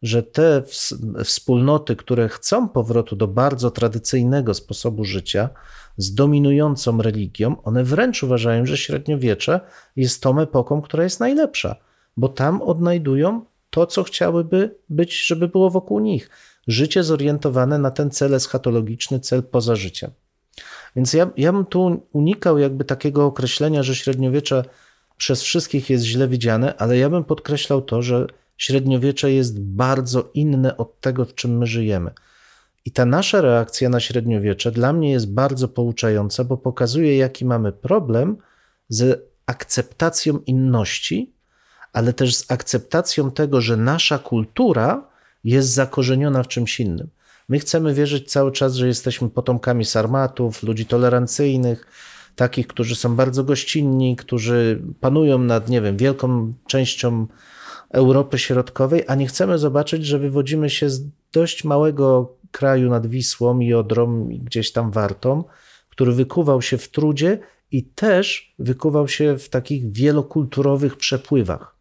Że 0.01 0.23
te 0.23 0.61
ws- 0.61 1.23
wspólnoty, 1.23 1.95
które 1.95 2.29
chcą 2.29 2.69
powrotu 2.69 3.15
do 3.15 3.27
bardzo 3.27 3.71
tradycyjnego 3.71 4.53
sposobu 4.53 5.03
życia 5.03 5.49
z 5.97 6.13
dominującą 6.13 7.01
religią, 7.01 7.61
one 7.63 7.83
wręcz 7.83 8.23
uważają, 8.23 8.65
że 8.65 8.77
średniowiecze 8.77 9.59
jest 9.95 10.23
tą 10.23 10.39
epoką, 10.39 10.81
która 10.81 11.03
jest 11.03 11.19
najlepsza, 11.19 11.75
bo 12.17 12.29
tam 12.29 12.61
odnajdują 12.61 13.45
to, 13.69 13.85
co 13.85 14.03
chciałyby 14.03 14.75
być, 14.89 15.25
żeby 15.25 15.47
było 15.47 15.69
wokół 15.69 15.99
nich. 15.99 16.29
Życie 16.67 17.03
zorientowane 17.03 17.79
na 17.79 17.91
ten 17.91 18.11
cel 18.11 18.33
eschatologiczny, 18.33 19.19
cel 19.19 19.43
poza 19.43 19.75
życiem. 19.75 20.11
Więc 20.95 21.13
ja, 21.13 21.29
ja 21.37 21.53
bym 21.53 21.65
tu 21.65 22.07
unikał 22.13 22.57
jakby 22.57 22.85
takiego 22.85 23.25
określenia, 23.25 23.83
że 23.83 23.95
średniowiecze 23.95 24.63
przez 25.17 25.41
wszystkich 25.41 25.89
jest 25.89 26.05
źle 26.05 26.27
widziane, 26.27 26.77
ale 26.77 26.97
ja 26.97 27.09
bym 27.09 27.23
podkreślał 27.23 27.81
to, 27.81 28.01
że 28.01 28.27
średniowiecze 28.57 29.31
jest 29.31 29.61
bardzo 29.61 30.29
inne 30.33 30.77
od 30.77 31.01
tego, 31.01 31.25
w 31.25 31.35
czym 31.35 31.57
my 31.57 31.65
żyjemy. 31.65 32.11
I 32.85 32.91
ta 32.91 33.05
nasza 33.05 33.41
reakcja 33.41 33.89
na 33.89 33.99
średniowiecze 33.99 34.71
dla 34.71 34.93
mnie 34.93 35.11
jest 35.11 35.33
bardzo 35.33 35.67
pouczająca, 35.67 36.43
bo 36.43 36.57
pokazuje, 36.57 37.17
jaki 37.17 37.45
mamy 37.45 37.71
problem 37.71 38.37
z 38.89 39.29
akceptacją 39.45 40.39
inności, 40.39 41.33
ale 41.93 42.13
też 42.13 42.35
z 42.35 42.51
akceptacją 42.51 43.31
tego, 43.31 43.61
że 43.61 43.77
nasza 43.77 44.19
kultura 44.19 45.07
jest 45.43 45.69
zakorzeniona 45.69 46.43
w 46.43 46.47
czymś 46.47 46.79
innym. 46.79 47.09
My 47.49 47.59
chcemy 47.59 47.93
wierzyć 47.93 48.31
cały 48.31 48.51
czas, 48.51 48.75
że 48.75 48.87
jesteśmy 48.87 49.29
potomkami 49.29 49.85
sarmatów, 49.85 50.63
ludzi 50.63 50.85
tolerancyjnych, 50.85 51.87
takich, 52.35 52.67
którzy 52.67 52.95
są 52.95 53.15
bardzo 53.15 53.43
gościnni, 53.43 54.15
którzy 54.15 54.81
panują 54.99 55.39
nad, 55.39 55.69
nie 55.69 55.81
wiem, 55.81 55.97
wielką 55.97 56.53
częścią 56.67 57.27
Europy 57.89 58.37
Środkowej, 58.37 59.03
a 59.07 59.15
nie 59.15 59.27
chcemy 59.27 59.57
zobaczyć, 59.57 60.05
że 60.05 60.19
wywodzimy 60.19 60.69
się 60.69 60.89
z 60.89 61.03
dość 61.33 61.63
małego 61.63 62.35
kraju 62.51 62.89
nad 62.89 63.07
Wisłą 63.07 63.59
i 63.59 63.73
Odrą, 63.73 64.29
i 64.29 64.39
gdzieś 64.39 64.71
tam 64.71 64.91
Wartą, 64.91 65.43
który 65.89 66.11
wykuwał 66.11 66.61
się 66.61 66.77
w 66.77 66.89
trudzie 66.89 67.39
i 67.71 67.83
też 67.83 68.55
wykuwał 68.59 69.07
się 69.07 69.37
w 69.37 69.49
takich 69.49 69.91
wielokulturowych 69.91 70.97
przepływach. 70.97 71.75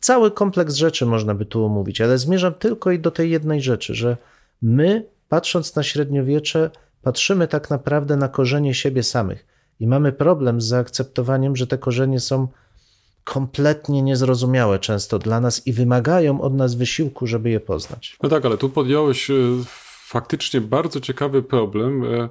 Cały 0.00 0.30
kompleks 0.30 0.74
rzeczy 0.74 1.06
można 1.06 1.34
by 1.34 1.46
tu 1.46 1.64
omówić, 1.64 2.00
ale 2.00 2.18
zmierzam 2.18 2.54
tylko 2.54 2.90
i 2.90 2.98
do 2.98 3.10
tej 3.10 3.30
jednej 3.30 3.62
rzeczy, 3.62 3.94
że 3.94 4.16
my, 4.62 5.06
patrząc 5.28 5.76
na 5.76 5.82
średniowiecze, 5.82 6.70
patrzymy 7.02 7.48
tak 7.48 7.70
naprawdę 7.70 8.16
na 8.16 8.28
korzenie 8.28 8.74
siebie 8.74 9.02
samych 9.02 9.46
i 9.80 9.86
mamy 9.86 10.12
problem 10.12 10.60
z 10.60 10.64
zaakceptowaniem, 10.64 11.56
że 11.56 11.66
te 11.66 11.78
korzenie 11.78 12.20
są 12.20 12.48
kompletnie 13.24 14.02
niezrozumiałe 14.02 14.78
często 14.78 15.18
dla 15.18 15.40
nas 15.40 15.66
i 15.66 15.72
wymagają 15.72 16.40
od 16.40 16.54
nas 16.54 16.74
wysiłku, 16.74 17.26
żeby 17.26 17.50
je 17.50 17.60
poznać. 17.60 18.16
No 18.22 18.28
tak, 18.28 18.44
ale 18.44 18.58
tu 18.58 18.68
podjąłeś 18.68 19.30
e, 19.30 19.34
faktycznie 20.04 20.60
bardzo 20.60 21.00
ciekawy 21.00 21.42
problem. 21.42 22.04
E, 22.04 22.28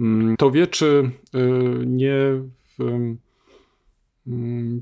mm, 0.00 0.36
To 0.36 0.50
wieczy 0.50 1.10
e, 1.34 1.38
nie 1.86 2.42
mm, 2.80 3.18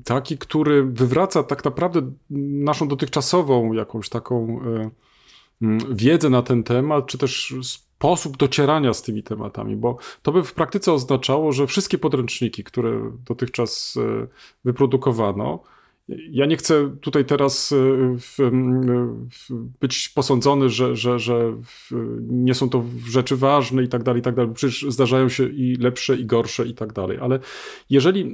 taki, 0.05 0.37
który 0.37 0.83
wywraca 0.83 1.43
tak 1.43 1.65
naprawdę 1.65 2.11
naszą 2.29 2.87
dotychczasową 2.87 3.73
jakąś 3.73 4.09
taką 4.09 4.59
mm, 5.61 5.79
wiedzę 5.95 6.29
na 6.29 6.41
ten 6.41 6.63
temat, 6.63 7.05
czy 7.05 7.17
też 7.17 7.55
sposób 7.99 8.37
docierania 8.37 8.93
z 8.93 9.01
tymi 9.01 9.23
tematami, 9.23 9.75
bo 9.75 9.97
to 10.21 10.31
by 10.31 10.43
w 10.43 10.53
praktyce 10.53 10.93
oznaczało, 10.93 11.51
że 11.51 11.67
wszystkie 11.67 11.97
podręczniki, 11.97 12.63
które 12.63 13.11
dotychczas 13.25 13.97
e, 13.97 14.27
wyprodukowano, 14.65 15.59
ja 16.31 16.45
nie 16.45 16.57
chcę 16.57 16.97
tutaj 17.01 17.25
teraz 17.25 17.73
w, 18.17 18.35
w, 19.31 19.53
być 19.79 20.09
posądzony, 20.09 20.69
że, 20.69 20.95
że, 20.95 21.19
że 21.19 21.53
nie 22.21 22.53
są 22.53 22.69
to 22.69 22.85
rzeczy 23.07 23.35
ważne 23.35 23.83
i 23.83 23.87
tak 23.87 24.03
dalej, 24.03 24.19
i 24.19 24.23
tak 24.23 24.35
dalej. 24.35 24.53
Przecież 24.53 24.85
zdarzają 24.89 25.29
się 25.29 25.49
i 25.49 25.75
lepsze, 25.75 26.15
i 26.15 26.25
gorsze, 26.25 26.65
i 26.65 26.73
tak 26.73 26.93
dalej. 26.93 27.17
Ale 27.21 27.39
jeżeli 27.89 28.21
e, 28.21 28.25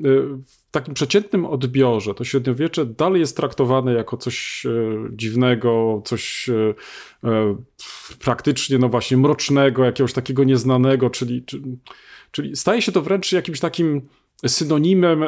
w 0.46 0.72
takim 0.72 0.94
przeciętnym 0.94 1.46
odbiorze 1.46 2.14
to 2.14 2.24
średniowiecze 2.24 2.86
dalej 2.86 3.20
jest 3.20 3.38
traktowane 3.38 3.94
jako 3.94 4.18
coś 4.18 4.66
dziwnego, 5.12 6.02
coś 6.06 6.50
praktycznie, 8.20 8.78
no 8.78 8.90
właśnie, 8.90 9.18
mrocznego, 9.18 9.86
jakiegoś 9.86 10.14
takiego 10.14 10.44
nieznanego, 10.44 11.10
czyli, 11.10 11.44
czyli, 12.32 12.56
staje 12.56 12.82
się 12.82 12.92
to 12.92 13.02
wręcz 13.02 13.32
jakimś 13.32 13.60
takim 13.60 14.02
synonimem 14.48 15.24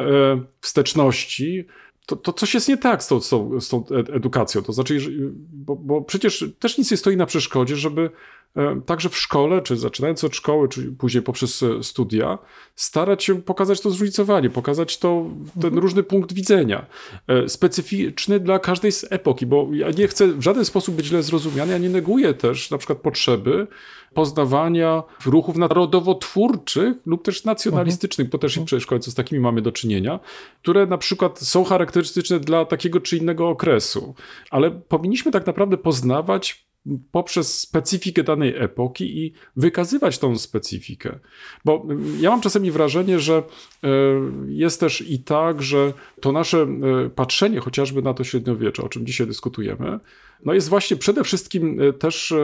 wsteczności, 0.60 1.66
to, 2.08 2.16
to 2.16 2.32
coś 2.32 2.54
jest 2.54 2.68
nie 2.68 2.76
tak 2.76 3.04
z 3.04 3.08
tą, 3.08 3.20
z 3.20 3.28
tą, 3.28 3.60
z 3.60 3.68
tą 3.68 3.80
ed- 3.80 4.16
edukacją. 4.16 4.62
To 4.62 4.72
znaczy, 4.72 5.00
że- 5.00 5.10
bo, 5.52 5.76
bo 5.76 6.02
przecież 6.02 6.44
też 6.58 6.78
nic 6.78 6.90
nie 6.90 6.96
stoi 6.96 7.16
na 7.16 7.26
przeszkodzie, 7.26 7.76
żeby 7.76 8.10
e, 8.56 8.80
także 8.86 9.08
w 9.08 9.16
szkole, 9.16 9.62
czy 9.62 9.76
zaczynając 9.76 10.24
od 10.24 10.36
szkoły, 10.36 10.68
czy 10.68 10.82
później 10.82 11.22
poprzez 11.22 11.62
e, 11.62 11.82
studia, 11.82 12.38
starać 12.74 13.24
się 13.24 13.42
pokazać 13.42 13.80
to 13.80 13.90
zróżnicowanie, 13.90 14.50
pokazać 14.50 14.98
to, 14.98 15.26
ten 15.60 15.78
różny 15.78 16.02
punkt 16.02 16.32
widzenia, 16.32 16.86
e, 17.26 17.48
specyficzny 17.48 18.40
dla 18.40 18.58
każdej 18.58 18.92
z 18.92 19.06
epoki, 19.12 19.46
bo 19.46 19.68
ja 19.72 19.90
nie 19.90 20.08
chcę 20.08 20.28
w 20.28 20.42
żaden 20.42 20.64
sposób 20.64 20.94
być 20.94 21.06
źle 21.06 21.22
zrozumiany, 21.22 21.72
ja 21.72 21.78
nie 21.78 21.90
neguję 21.90 22.34
też 22.34 22.70
na 22.70 22.78
przykład 22.78 22.98
potrzeby 22.98 23.66
poznawania 24.14 25.02
ruchów 25.26 25.56
narodowo-twórczych 25.56 26.96
lub 27.06 27.24
też 27.24 27.44
nacjonalistycznych, 27.44 28.28
bo 28.28 28.38
też 28.38 28.58
przecież 28.58 28.84
w 28.84 28.86
końcu 28.86 29.10
z 29.10 29.14
takimi 29.14 29.40
mamy 29.40 29.62
do 29.62 29.72
czynienia, 29.72 30.20
które 30.62 30.86
na 30.86 30.98
przykład 30.98 31.38
są 31.38 31.64
charakterystyczne 31.64 32.40
dla 32.40 32.64
takiego 32.64 33.00
czy 33.00 33.16
innego 33.16 33.48
okresu. 33.48 34.14
Ale 34.50 34.70
powinniśmy 34.70 35.32
tak 35.32 35.46
naprawdę 35.46 35.76
poznawać 35.76 36.68
poprzez 37.12 37.60
specyfikę 37.60 38.24
danej 38.24 38.54
epoki 38.56 39.18
i 39.18 39.32
wykazywać 39.56 40.18
tą 40.18 40.38
specyfikę. 40.38 41.18
Bo 41.64 41.86
ja 42.20 42.30
mam 42.30 42.40
czasami 42.40 42.70
wrażenie, 42.70 43.20
że 43.20 43.42
e, 43.84 43.88
jest 44.48 44.80
też 44.80 45.00
i 45.00 45.18
tak, 45.18 45.62
że 45.62 45.92
to 46.20 46.32
nasze 46.32 46.58
e, 46.58 47.10
patrzenie 47.10 47.60
chociażby 47.60 48.02
na 48.02 48.14
to 48.14 48.24
średniowiecze, 48.24 48.82
o 48.82 48.88
czym 48.88 49.06
dzisiaj 49.06 49.26
dyskutujemy, 49.26 50.00
no 50.44 50.54
jest 50.54 50.68
właśnie 50.68 50.96
przede 50.96 51.24
wszystkim 51.24 51.80
e, 51.80 51.92
też, 51.92 52.34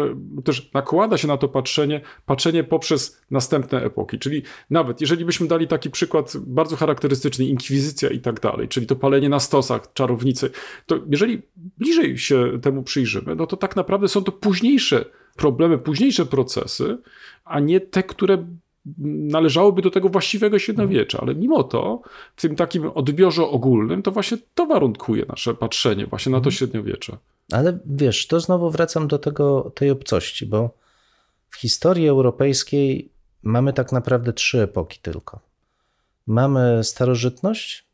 też 0.45 0.71
nakłada 0.75 1.19
się 1.19 1.29
na 1.29 1.37
to 1.37 1.49
patrzenie, 1.49 2.01
patrzenie 2.27 2.65
poprzez 2.65 3.21
następne 3.31 3.83
epoki. 3.83 4.19
Czyli 4.19 4.43
nawet 4.71 5.01
jeżeli 5.01 5.25
byśmy 5.25 5.47
dali 5.47 5.69
taki 5.69 5.91
przykład 5.91 6.33
bardzo 6.37 6.77
charakterystyczny, 6.77 7.45
inkwizycja 7.45 8.09
i 8.09 8.21
tak 8.21 8.41
dalej, 8.41 8.69
czyli 8.69 8.87
to 8.87 8.97
palenie 8.97 9.29
na 9.29 9.41
stosach, 9.41 9.93
czarownicy, 9.93 10.51
to 10.87 10.99
jeżeli 11.11 11.43
bliżej 11.79 12.19
się 12.19 12.59
temu 12.63 12.83
przyjrzymy, 12.83 13.35
no 13.35 13.47
to 13.47 13.57
tak 13.57 13.77
naprawdę 13.77 14.09
są 14.09 14.25
to 14.25 14.33
późniejsze 14.33 15.05
problemy, 15.37 15.79
późniejsze 15.79 16.27
procesy, 16.27 16.99
a 17.45 17.61
nie 17.61 17.81
te, 17.81 18.03
które 18.03 18.47
należałoby 19.09 19.83
do 19.83 19.91
tego 19.91 20.09
właściwego 20.09 20.59
średniowiecza, 20.59 21.19
ale 21.23 21.35
mimo 21.35 21.65
to 21.65 22.03
w 22.37 22.41
tym 22.41 22.57
takim 22.57 22.91
odbiorze 22.95 23.43
ogólnym 23.43 24.03
to 24.03 24.11
właśnie 24.11 24.39
to 24.55 24.67
warunkuje 24.67 25.25
nasze 25.29 25.55
patrzenie 25.55 26.07
właśnie 26.07 26.33
na 26.33 26.41
to 26.41 26.51
średniowiecze. 26.51 27.17
Ale 27.53 27.79
wiesz, 27.87 28.27
to 28.27 28.41
znowu 28.41 28.71
wracam 28.71 29.09
do 29.09 29.19
tego, 29.19 29.73
tej 29.75 29.91
obcości, 29.91 30.47
bo 30.47 30.71
w 31.51 31.57
historii 31.57 32.09
europejskiej 32.09 33.13
mamy 33.43 33.73
tak 33.73 33.93
naprawdę 33.93 34.33
trzy 34.33 34.63
epoki 34.63 34.99
tylko. 35.03 35.41
Mamy 36.27 36.85
starożytność, 36.85 37.85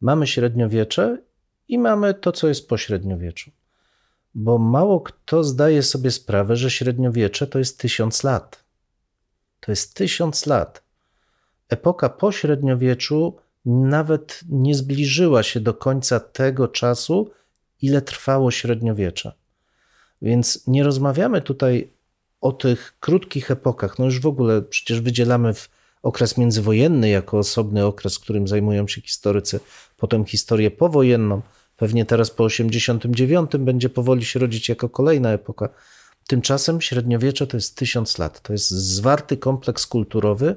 mamy 0.00 0.26
średniowiecze 0.26 1.18
i 1.68 1.78
mamy 1.78 2.14
to, 2.14 2.32
co 2.32 2.48
jest 2.48 2.68
po 2.68 2.78
średniowieczu. 2.78 3.50
Bo 4.34 4.58
mało 4.58 5.00
kto 5.00 5.44
zdaje 5.44 5.82
sobie 5.82 6.10
sprawę, 6.10 6.56
że 6.56 6.70
średniowiecze 6.70 7.46
to 7.46 7.58
jest 7.58 7.80
tysiąc 7.80 8.24
lat. 8.24 8.61
To 9.62 9.72
jest 9.72 9.94
tysiąc 9.94 10.46
lat. 10.46 10.82
Epoka 11.68 12.08
po 12.08 12.32
średniowieczu 12.32 13.36
nawet 13.64 14.40
nie 14.48 14.74
zbliżyła 14.74 15.42
się 15.42 15.60
do 15.60 15.74
końca 15.74 16.20
tego 16.20 16.68
czasu, 16.68 17.30
ile 17.82 18.02
trwało 18.02 18.50
średniowiecze. 18.50 19.32
Więc 20.22 20.66
nie 20.66 20.84
rozmawiamy 20.84 21.42
tutaj 21.42 21.90
o 22.40 22.52
tych 22.52 22.96
krótkich 23.00 23.50
epokach. 23.50 23.98
No 23.98 24.04
już 24.04 24.20
w 24.20 24.26
ogóle 24.26 24.62
przecież 24.62 25.00
wydzielamy 25.00 25.54
w 25.54 25.68
okres 26.02 26.38
międzywojenny 26.38 27.08
jako 27.08 27.38
osobny 27.38 27.86
okres, 27.86 28.18
którym 28.18 28.48
zajmują 28.48 28.88
się 28.88 29.00
historycy, 29.00 29.60
potem 29.96 30.24
historię 30.24 30.70
powojenną. 30.70 31.42
Pewnie 31.76 32.04
teraz 32.04 32.30
po 32.30 32.44
89 32.44 33.50
będzie 33.58 33.88
powoli 33.88 34.24
się 34.24 34.40
rodzić 34.40 34.68
jako 34.68 34.88
kolejna 34.88 35.30
epoka. 35.30 35.68
Tymczasem 36.26 36.80
średniowiecze 36.80 37.46
to 37.46 37.56
jest 37.56 37.76
tysiąc 37.76 38.18
lat. 38.18 38.40
To 38.40 38.52
jest 38.52 38.70
zwarty 38.70 39.36
kompleks 39.36 39.86
kulturowy, 39.86 40.56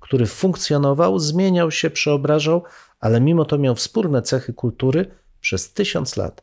który 0.00 0.26
funkcjonował, 0.26 1.18
zmieniał 1.18 1.70
się, 1.70 1.90
przeobrażał, 1.90 2.62
ale 3.00 3.20
mimo 3.20 3.44
to 3.44 3.58
miał 3.58 3.74
wspólne 3.74 4.22
cechy 4.22 4.52
kultury 4.52 5.10
przez 5.40 5.72
tysiąc 5.72 6.16
lat. 6.16 6.42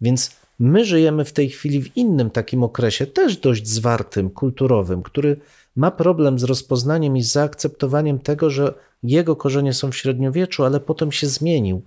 Więc 0.00 0.30
my 0.58 0.84
żyjemy 0.84 1.24
w 1.24 1.32
tej 1.32 1.50
chwili 1.50 1.82
w 1.82 1.96
innym 1.96 2.30
takim 2.30 2.64
okresie, 2.64 3.06
też 3.06 3.36
dość 3.36 3.68
zwartym, 3.68 4.30
kulturowym, 4.30 5.02
który 5.02 5.36
ma 5.76 5.90
problem 5.90 6.38
z 6.38 6.44
rozpoznaniem 6.44 7.16
i 7.16 7.22
zaakceptowaniem 7.22 8.18
tego, 8.18 8.50
że 8.50 8.74
jego 9.02 9.36
korzenie 9.36 9.72
są 9.72 9.92
w 9.92 9.96
średniowieczu, 9.96 10.64
ale 10.64 10.80
potem 10.80 11.12
się 11.12 11.26
zmienił. 11.26 11.82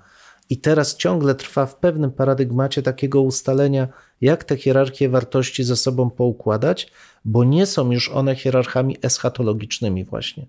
I 0.50 0.58
teraz 0.58 0.96
ciągle 0.96 1.36
trwa 1.36 1.66
w 1.66 1.76
pewnym 1.76 2.12
paradygmacie 2.12 2.82
takiego 2.82 3.22
ustalenia, 3.22 3.88
jak 4.22 4.44
te 4.44 4.58
hierarchie 4.58 5.10
wartości 5.10 5.64
ze 5.64 5.76
sobą 5.76 6.10
poukładać, 6.10 6.92
bo 7.26 7.44
nie 7.44 7.66
są 7.66 7.92
już 7.92 8.10
one 8.10 8.36
hierarchami 8.36 8.98
eschatologicznymi, 9.02 10.06
właśnie. 10.06 10.46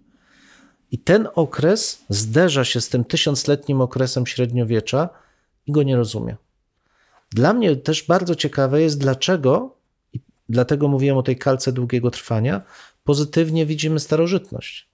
I 0.90 0.98
ten 0.98 1.28
okres 1.34 2.04
zderza 2.08 2.64
się 2.64 2.80
z 2.80 2.88
tym 2.88 3.04
tysiącletnim 3.04 3.80
okresem 3.80 4.26
średniowiecza 4.26 5.08
i 5.66 5.72
go 5.72 5.82
nie 5.82 5.96
rozumie. 5.96 6.36
Dla 7.30 7.52
mnie 7.52 7.76
też 7.76 8.02
bardzo 8.02 8.34
ciekawe 8.34 8.82
jest, 8.82 8.98
dlaczego, 8.98 9.76
i 10.12 10.20
dlatego 10.48 10.88
mówiłem 10.88 11.16
o 11.16 11.22
tej 11.22 11.36
kalce 11.36 11.72
długiego 11.72 12.10
trwania, 12.10 12.62
pozytywnie 13.04 13.66
widzimy 13.66 14.00
starożytność, 14.00 14.88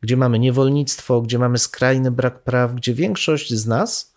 gdzie 0.00 0.16
mamy 0.16 0.38
niewolnictwo, 0.38 1.22
gdzie 1.22 1.38
mamy 1.38 1.58
skrajny 1.58 2.10
brak 2.10 2.42
praw, 2.42 2.74
gdzie 2.74 2.94
większość 2.94 3.54
z 3.54 3.66
nas, 3.66 4.14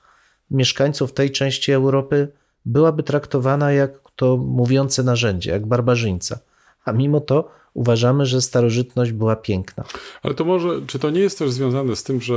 mieszkańców 0.52 1.14
tej 1.14 1.32
części 1.32 1.72
Europy, 1.72 2.32
byłaby 2.72 3.04
traktowana 3.04 3.72
jak 3.72 3.92
to 4.16 4.38
mówiące 4.38 5.04
narzędzie, 5.04 5.52
jak 5.52 5.66
barbarzyńca. 5.66 6.40
A 6.86 6.92
mimo 6.92 7.20
to 7.20 7.52
uważamy, 7.74 8.26
że 8.26 8.42
starożytność 8.42 9.12
była 9.12 9.36
piękna. 9.36 9.84
Ale 10.24 10.34
to 10.34 10.46
może, 10.46 10.70
czy 10.88 11.00
to 11.00 11.10
nie 11.10 11.20
jest 11.20 11.40
też 11.40 11.52
związane 11.52 11.96
z 11.96 12.04
tym, 12.04 12.22
że 12.22 12.36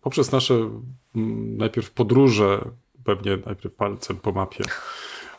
poprzez 0.00 0.32
nasze 0.32 0.70
najpierw 1.56 1.90
podróże 1.90 2.64
pewnie 3.04 3.38
najpierw 3.46 3.74
palcem 3.74 4.16
po 4.16 4.32
mapie. 4.32 4.64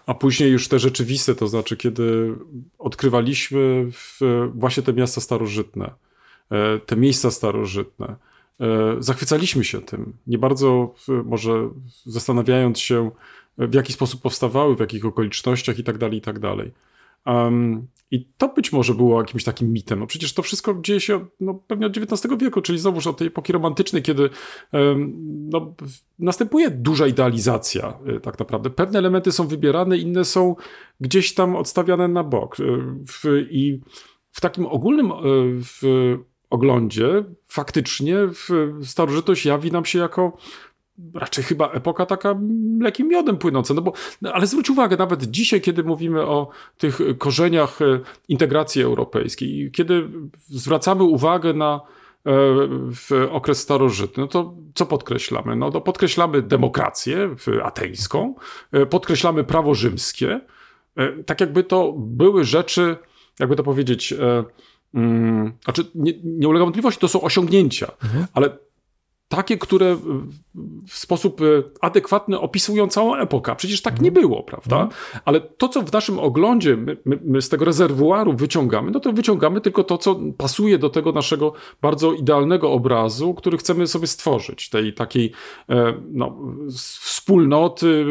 A 0.06 0.14
później 0.14 0.52
już 0.52 0.68
te 0.68 0.80
rzeczywiste, 0.80 1.36
to 1.36 1.48
znaczy, 1.48 1.78
kiedy 1.78 2.36
odkrywaliśmy 2.80 3.92
właśnie 4.54 4.84
te 4.84 4.94
miasta 4.94 5.22
starożytne, 5.22 5.92
e, 6.52 6.80
te 6.80 6.96
miejsca 6.96 7.32
starożytne, 7.32 8.16
e, 8.60 8.96
zachwycaliśmy 9.00 9.64
się 9.64 9.82
tym. 9.82 10.14
Nie 10.28 10.38
bardzo 10.38 10.94
może 11.08 11.70
zastanawiając 12.06 12.80
się, 12.80 13.12
w 13.58 13.74
jaki 13.74 13.94
sposób 13.94 14.22
powstawały, 14.22 14.76
w 14.76 14.80
jakich 14.80 15.06
okolicznościach 15.06 15.80
i 15.80 15.84
tak 15.84 15.98
dalej, 15.98 16.18
i 16.18 16.22
tak 16.22 16.40
dalej. 16.40 16.72
Um, 17.26 17.88
I 18.12 18.26
to 18.38 18.48
być 18.48 18.72
może 18.72 18.94
było 18.94 19.22
jakimś 19.22 19.44
takim 19.44 19.74
mitem. 19.74 20.00
No 20.00 20.08
przecież 20.08 20.34
to 20.34 20.44
wszystko 20.44 20.76
dzieje 20.82 21.00
się 21.00 21.26
no, 21.40 21.54
pewnie 21.54 21.88
od 21.88 21.98
XIX 21.98 22.38
wieku, 22.40 22.62
czyli 22.62 22.80
znowuż 22.80 23.08
od 23.08 23.18
tej 23.18 23.28
epoki 23.28 23.54
romantycznej, 23.54 24.04
kiedy 24.04 24.30
um, 24.72 25.14
no, 25.50 25.76
następuje 26.20 26.70
duża 26.70 27.08
idealizacja 27.08 28.00
y, 28.18 28.20
tak 28.20 28.40
naprawdę. 28.40 28.70
Pewne 28.70 29.00
elementy 29.00 29.32
są 29.32 29.48
wybierane, 29.48 29.98
inne 29.98 30.26
są 30.26 30.56
gdzieś 31.00 31.34
tam 31.34 31.56
odstawiane 31.56 32.08
na 32.08 32.24
bok. 32.24 32.60
Y, 32.60 32.64
w, 33.08 33.46
I 33.50 33.82
w 34.32 34.42
takim 34.42 34.66
ogólnym 34.66 35.12
y, 35.12 35.14
w 35.60 35.82
oglądzie 36.50 37.24
faktycznie 37.48 38.18
starożytność 38.84 39.46
jawi 39.46 39.72
nam 39.72 39.86
się 39.86 40.00
jako 40.00 40.38
raczej 41.14 41.44
chyba 41.44 41.72
epoka 41.72 42.06
taka 42.06 42.36
mlekim 42.78 43.08
miodem 43.08 43.38
płynąca. 43.38 43.74
No 43.74 43.82
bo, 43.82 43.94
no 44.22 44.34
ale 44.34 44.48
zwróć 44.48 44.70
uwagę, 44.70 44.98
nawet 44.98 45.24
dzisiaj, 45.24 45.62
kiedy 45.62 45.84
mówimy 45.84 46.22
o 46.22 46.50
tych 46.78 47.00
korzeniach 47.18 47.82
e, 47.82 48.00
integracji 48.28 48.82
europejskiej, 48.82 49.72
kiedy 49.72 50.10
zwracamy 50.48 51.04
uwagę 51.04 51.54
na 51.54 51.76
e, 51.76 52.32
w 52.92 53.28
okres 53.32 53.60
starożytny, 53.62 54.24
no 54.24 54.28
to 54.28 54.56
co 54.76 54.86
podkreślamy? 54.86 55.56
No 55.56 55.72
to 55.72 55.82
podkreślamy 55.82 56.42
demokrację 56.42 57.36
ateńską, 57.64 58.36
e, 58.72 58.86
podkreślamy 58.86 59.44
prawo 59.44 59.76
rzymskie, 59.76 60.42
tak 61.26 61.42
jakby 61.42 61.64
to 61.64 61.94
były 61.98 62.44
rzeczy, 62.44 62.96
jakby 63.40 63.56
to 63.56 63.64
powiedzieć, 63.64 64.14
mm, 64.94 65.54
znaczy 65.64 65.86
nie, 65.96 66.14
nie 66.24 66.48
ulega 66.48 66.66
wątpliwości, 66.66 67.02
to 67.02 67.08
są 67.08 67.22
osiągnięcia, 67.22 67.92
mhm. 68.04 68.26
ale 68.34 68.58
takie, 69.28 69.58
które 69.58 69.98
w 70.88 70.98
sposób 70.98 71.42
e, 71.42 71.46
adekwatny 71.82 72.40
opisują 72.40 72.88
całą 72.88 73.16
epokę. 73.16 73.56
Przecież 73.56 73.82
tak 73.82 74.02
nie 74.02 74.10
mhm. 74.10 74.28
było, 74.28 74.44
prawda? 74.44 74.76
Mhm. 74.76 75.22
Ale 75.26 75.42
to, 75.42 75.68
co 75.68 75.82
w 75.82 75.94
naszym 75.94 76.20
oglądzie 76.20 76.78
my, 76.78 76.98
my, 77.06 77.42
z 77.42 77.50
tego 77.50 77.66
rezerwuaru 77.66 78.34
wyciągamy, 78.34 78.92
no 78.92 79.00
to 79.00 79.14
wyciągamy 79.14 79.62
tylko 79.62 79.84
to, 79.84 79.98
co 79.98 80.20
pasuje 80.38 80.78
do 80.78 80.90
tego 80.90 81.12
naszego 81.12 81.54
bardzo 81.82 82.14
idealnego 82.14 82.72
obrazu, 82.72 83.34
który 83.34 83.58
chcemy 83.58 83.88
sobie 83.88 84.08
stworzyć, 84.08 84.70
tej 84.70 84.94
takiej 84.94 85.32
e, 85.70 85.94
no, 86.12 86.38
wspólnoty 87.02 88.06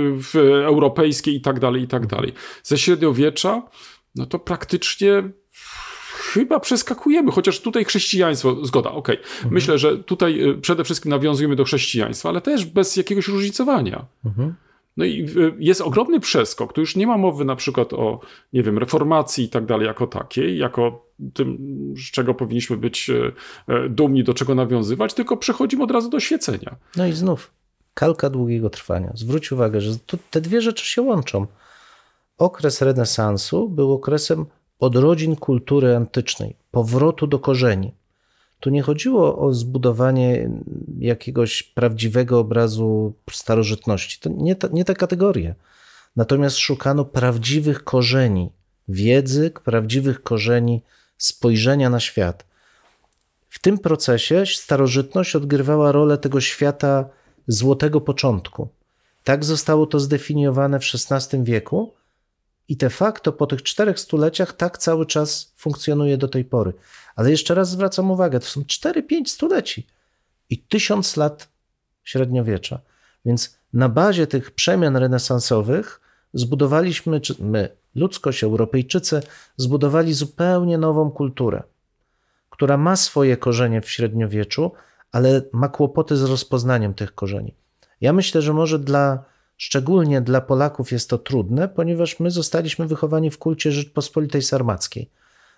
europejskiej 0.65 1.35
i 1.35 1.41
tak 1.41 1.61
dalej, 1.61 1.83
i 1.83 1.89
tak 1.89 2.07
dalej. 2.07 2.33
Ze 2.63 2.79
średniowiecza, 2.79 3.63
no 4.15 4.27
to 4.27 4.39
praktycznie 4.39 5.33
chyba 6.33 6.61
przeskakujemy, 6.61 7.33
chociaż 7.33 7.61
tutaj 7.61 7.85
chrześcijaństwo, 7.85 8.65
zgoda, 8.65 8.91
okej. 8.91 9.17
Okay. 9.17 9.33
Mhm. 9.35 9.55
Myślę, 9.55 9.79
że 9.79 9.99
tutaj 9.99 10.51
y, 10.51 10.55
przede 10.55 10.85
wszystkim 10.85 11.11
nawiązujemy 11.11 11.57
do 11.57 11.65
chrześcijaństwa, 11.65 12.29
ale 12.29 12.41
też 12.41 12.65
bez 12.65 12.97
jakiegoś 12.97 13.29
różnicowania. 13.29 14.07
Mhm. 14.25 14.55
No 14.97 15.05
i 15.05 15.21
y, 15.21 15.55
jest 15.59 15.81
ogromny 15.81 16.21
przeskok. 16.21 16.73
Tu 16.73 16.81
już 16.81 16.97
nie 16.97 17.07
ma 17.07 17.19
mowy 17.19 17.45
na 17.45 17.57
przykład 17.57 17.93
o, 17.93 18.21
nie 18.53 18.63
wiem, 18.63 18.79
reformacji 18.79 19.45
i 19.45 19.49
tak 19.49 19.67
dalej 19.67 19.87
jako 19.87 20.07
takiej, 20.07 20.59
jako 20.59 21.07
tym, 21.35 21.59
z 21.97 22.11
czego 22.11 22.35
powinniśmy 22.35 22.77
być 22.77 23.11
e, 23.11 23.89
dumni, 23.89 24.25
do 24.25 24.35
czego 24.35 24.55
nawiązywać, 24.55 25.15
tylko 25.15 25.37
przechodzimy 25.37 25.85
od 25.85 25.91
razu 25.91 26.11
do 26.11 26.21
świecenia. 26.21 26.77
No 26.97 27.07
i 27.07 27.13
znów 27.13 27.51
kalka 27.95 28.31
długiego 28.31 28.71
trwania. 28.71 29.13
Zwróć 29.15 29.53
uwagę, 29.53 29.81
że 29.81 29.99
te 30.31 30.41
dwie 30.41 30.61
rzeczy 30.61 30.87
się 30.87 31.03
łączą. 31.03 31.47
Okres 32.39 32.83
renesansu 32.83 33.69
był 33.69 33.93
okresem 33.93 34.47
odrodzin 34.83 35.37
kultury 35.37 35.97
antycznej, 35.97 36.57
powrotu 36.71 37.27
do 37.27 37.39
korzeni. 37.39 37.95
Tu 38.61 38.71
nie 38.71 38.83
chodziło 38.83 39.39
o 39.39 39.53
zbudowanie 39.53 40.51
jakiegoś 40.99 41.63
prawdziwego 41.63 42.39
obrazu 42.39 43.13
starożytności. 43.31 44.21
To 44.21 44.31
nie 44.31 44.57
ta, 44.57 44.69
nie. 45.37 45.55
Natomiast 46.17 46.57
szukano 46.57 47.05
prawdziwych 47.05 47.85
korzeni 47.85 48.51
wiedzy, 48.89 49.51
prawdziwych 49.65 50.23
korzeni 50.23 50.83
spojrzenia 51.19 51.91
na 51.91 52.01
świat. 52.01 52.45
W 53.49 53.59
tym 53.59 53.79
procesie 53.79 54.45
starożytność 54.47 55.37
odgrywała 55.37 55.93
rolę 55.93 56.19
tego 56.19 56.41
świata 56.41 57.05
złotego 57.47 58.01
początku. 58.01 58.69
Tak 59.25 59.45
zostało 59.45 59.87
to 59.87 60.01
zdefiniowane 60.01 60.81
w 60.81 60.85
XVI 61.11 61.43
wieku 61.45 61.93
i 62.69 62.77
de 62.77 62.91
facto 62.91 63.33
po 63.33 63.47
tych 63.47 63.63
czterech 63.63 64.01
stuleciach 64.01 64.53
tak 64.53 64.79
cały 64.79 65.07
czas 65.07 65.53
funkcjonuje 65.57 66.19
do 66.19 66.29
tej 66.29 66.45
pory. 66.45 66.73
Ale 67.17 67.31
jeszcze 67.31 67.55
raz 67.55 67.71
zwracam 67.71 68.11
uwagę, 68.11 68.41
to 68.41 68.47
są 68.47 68.61
4-5 68.61 69.27
stuleci 69.27 69.87
i 70.51 70.59
tysiąc 70.59 71.17
lat 71.17 71.49
średniowiecza. 72.05 72.81
Więc 73.25 73.59
na 73.73 73.89
bazie 73.89 74.27
tych 74.27 74.51
przemian 74.51 74.97
renesansowych 74.97 76.01
zbudowaliśmy, 76.35 77.21
my, 77.39 77.69
ludzkość, 77.95 78.45
Europejczycy, 78.45 79.23
zbudowali 79.57 80.15
zupełnie 80.15 80.79
nową 80.79 81.11
kulturę, 81.11 81.63
która 82.51 82.77
ma 82.77 82.97
swoje 82.97 83.37
korzenie 83.37 83.81
w 83.81 83.91
średniowieczu, 83.91 84.73
ale 85.13 85.43
ma 85.53 85.69
kłopoty 85.69 86.17
z 86.17 86.23
rozpoznaniem 86.23 86.95
tych 86.95 87.15
korzeni. 87.15 87.55
Ja 88.01 88.13
myślę, 88.13 88.43
że 88.43 88.53
może 88.53 88.79
dla, 88.79 89.25
szczególnie 89.63 90.21
dla 90.21 90.41
Polaków 90.41 90.93
jest 90.93 91.11
to 91.11 91.19
trudne, 91.19 91.69
ponieważ 91.69 92.21
my 92.21 92.31
zostaliśmy 92.31 92.87
wychowani 92.87 93.31
w 93.31 93.39
kulcie 93.39 93.73
Rzeczpospolitej 93.73 94.43
Sarmackiej. 94.43 95.11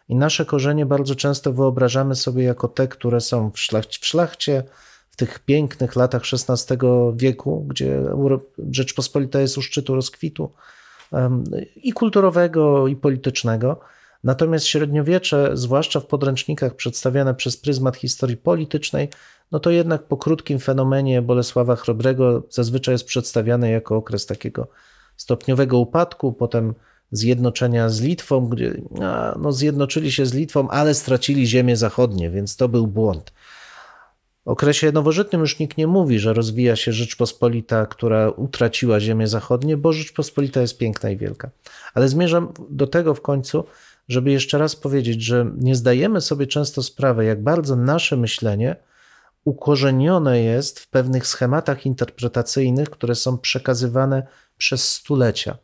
I 0.08 0.14
nasze 0.14 0.44
korzenie 0.44 0.86
bardzo 0.86 1.14
często 1.14 1.52
wyobrażamy 1.52 2.14
sobie 2.14 2.44
jako 2.44 2.68
te, 2.68 2.88
które 2.88 3.20
są 3.20 3.50
w, 3.50 3.60
szlach, 3.60 3.84
w 3.84 4.06
szlachcie, 4.06 4.62
w 5.10 5.16
tych 5.16 5.38
pięknych 5.38 5.96
latach 5.96 6.22
XVI 6.32 6.76
wieku, 7.14 7.66
gdzie 7.68 8.02
Rzeczpospolita 8.70 9.40
jest 9.40 9.58
u 9.58 9.62
szczytu 9.62 9.94
rozkwitu 9.94 10.52
i 11.76 11.92
kulturowego, 11.92 12.88
i 12.88 12.96
politycznego. 12.96 13.80
Natomiast 14.24 14.66
średniowiecze, 14.66 15.50
zwłaszcza 15.54 16.00
w 16.00 16.06
podręcznikach 16.06 16.74
przedstawiane 16.74 17.34
przez 17.34 17.56
pryzmat 17.56 17.96
historii 17.96 18.36
politycznej, 18.36 19.08
no 19.54 19.60
to 19.60 19.70
jednak 19.70 20.02
po 20.02 20.16
krótkim 20.16 20.58
fenomenie 20.58 21.22
Bolesława 21.22 21.76
Chrobrego 21.76 22.42
zazwyczaj 22.50 22.94
jest 22.94 23.04
przedstawiane 23.04 23.70
jako 23.70 23.96
okres 23.96 24.26
takiego 24.26 24.68
stopniowego 25.16 25.78
upadku, 25.78 26.32
potem 26.32 26.74
zjednoczenia 27.12 27.88
z 27.88 28.00
Litwą, 28.00 28.48
gdzie 28.48 28.82
no, 29.38 29.52
zjednoczyli 29.52 30.12
się 30.12 30.26
z 30.26 30.34
Litwą, 30.34 30.68
ale 30.68 30.94
stracili 30.94 31.46
ziemię 31.46 31.76
zachodnie, 31.76 32.30
więc 32.30 32.56
to 32.56 32.68
był 32.68 32.86
błąd. 32.86 33.32
W 34.44 34.48
okresie 34.48 34.92
nowożytnym 34.92 35.40
już 35.40 35.58
nikt 35.58 35.78
nie 35.78 35.86
mówi, 35.86 36.18
że 36.18 36.32
rozwija 36.32 36.76
się 36.76 36.92
Rzeczpospolita, 36.92 37.86
która 37.86 38.30
utraciła 38.30 39.00
ziemię 39.00 39.26
zachodnie, 39.26 39.76
bo 39.76 39.92
Rzeczpospolita 39.92 40.60
jest 40.60 40.78
piękna 40.78 41.10
i 41.10 41.16
wielka. 41.16 41.50
Ale 41.94 42.08
zmierzam 42.08 42.52
do 42.70 42.86
tego 42.86 43.14
w 43.14 43.20
końcu, 43.20 43.64
żeby 44.08 44.30
jeszcze 44.30 44.58
raz 44.58 44.76
powiedzieć, 44.76 45.22
że 45.22 45.46
nie 45.58 45.74
zdajemy 45.74 46.20
sobie 46.20 46.46
często 46.46 46.82
sprawy, 46.82 47.24
jak 47.24 47.42
bardzo 47.42 47.76
nasze 47.76 48.16
myślenie 48.16 48.76
ukorzenione 49.44 50.40
jest 50.40 50.80
w 50.80 50.88
pewnych 50.88 51.26
schematach 51.26 51.86
interpretacyjnych, 51.86 52.90
które 52.90 53.14
są 53.14 53.38
przekazywane 53.38 54.26
przez 54.58 54.90
stulecia, 54.92 55.58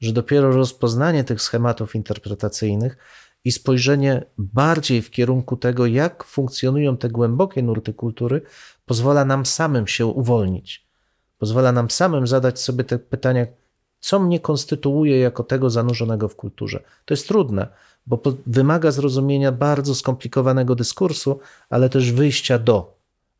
że 0.00 0.12
dopiero 0.12 0.52
rozpoznanie 0.52 1.24
tych 1.24 1.42
schematów 1.42 1.94
interpretacyjnych 1.94 2.96
i 3.44 3.52
spojrzenie 3.52 4.24
bardziej 4.38 5.02
w 5.02 5.10
kierunku 5.10 5.56
tego, 5.56 5.86
jak 5.86 6.24
funkcjonują 6.24 6.96
te 6.96 7.08
głębokie 7.08 7.62
nurty 7.62 7.94
kultury, 7.94 8.42
pozwala 8.86 9.24
nam 9.24 9.46
samym 9.46 9.86
się 9.86 10.06
uwolnić. 10.06 10.86
Pozwala 11.38 11.72
nam 11.72 11.90
samym 11.90 12.26
zadać 12.26 12.60
sobie 12.60 12.84
te 12.84 12.98
pytania, 12.98 13.46
co 14.00 14.20
mnie 14.20 14.40
konstytuuje 14.40 15.18
jako 15.18 15.44
tego 15.44 15.70
zanurzonego 15.70 16.28
w 16.28 16.36
kulturze. 16.36 16.82
To 17.04 17.14
jest 17.14 17.28
trudne, 17.28 17.68
bo 18.06 18.22
wymaga 18.46 18.90
zrozumienia 18.90 19.52
bardzo 19.52 19.94
skomplikowanego 19.94 20.74
dyskursu, 20.74 21.40
ale 21.70 21.88
też 21.88 22.12
wyjścia 22.12 22.58
do, 22.58 22.93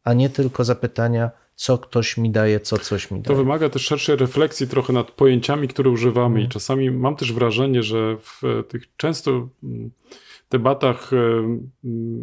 a 0.05 0.12
nie 0.12 0.29
tylko 0.31 0.64
zapytania, 0.64 1.31
co 1.55 1.79
ktoś 1.79 2.17
mi 2.17 2.31
daje, 2.31 2.61
co 2.61 2.79
coś 2.79 3.11
mi 3.11 3.21
daje. 3.21 3.37
To 3.37 3.45
wymaga 3.45 3.69
też 3.71 3.83
szerszej 3.83 4.17
refleksji 4.17 4.69
trochę 4.69 4.93
nad 4.93 5.11
pojęciami, 5.11 5.69
które 5.69 5.90
używamy 5.90 6.27
Mhm. 6.27 6.47
i 6.47 6.49
czasami 6.49 6.90
mam 6.90 7.17
też 7.17 7.33
wrażenie, 7.33 7.83
że 7.83 8.17
w 8.21 8.43
tych 8.69 8.97
często 8.97 9.49
debatach 10.51 11.12
e, 11.12 11.17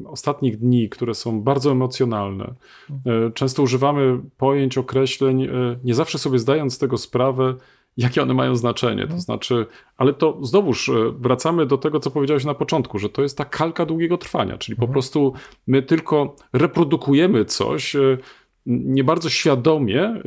ostatnich 0.06 0.58
dni, 0.58 0.90
które 0.90 1.14
są 1.14 1.42
bardzo 1.42 1.72
emocjonalne, 1.72 2.54
e, 2.90 3.32
często 3.34 3.64
używamy 3.64 4.20
pojęć, 4.38 4.78
określeń, 4.78 5.44
e, 5.44 5.50
nie 5.84 5.96
zawsze 5.96 6.18
sobie 6.18 6.40
zdając 6.40 6.74
z 6.74 6.78
tego 6.78 6.98
sprawę, 6.98 7.56
jakie 7.98 8.22
one 8.22 8.34
mają 8.34 8.56
znaczenie. 8.56 9.08
To 9.08 9.20
znaczy, 9.20 9.66
ale 9.98 10.14
to 10.14 10.38
znowuż 10.42 10.90
e, 10.90 10.94
wracamy 11.20 11.66
do 11.66 11.78
tego, 11.78 12.00
co 12.00 12.12
powiedziałeś 12.12 12.46
na 12.46 12.54
początku, 12.54 13.00
że 13.00 13.10
to 13.10 13.22
jest 13.22 13.38
ta 13.38 13.46
kalka 13.46 13.86
długiego 13.86 14.18
trwania, 14.18 14.58
czyli 14.58 14.76
po 14.76 14.88
prostu 14.88 15.34
my 15.68 15.82
tylko 15.82 16.36
reprodukujemy 16.54 17.46
coś, 17.46 17.96
e, 17.96 18.18
nie 18.66 19.04
bardzo 19.04 19.30
świadomie, 19.30 20.04
e, 20.04 20.22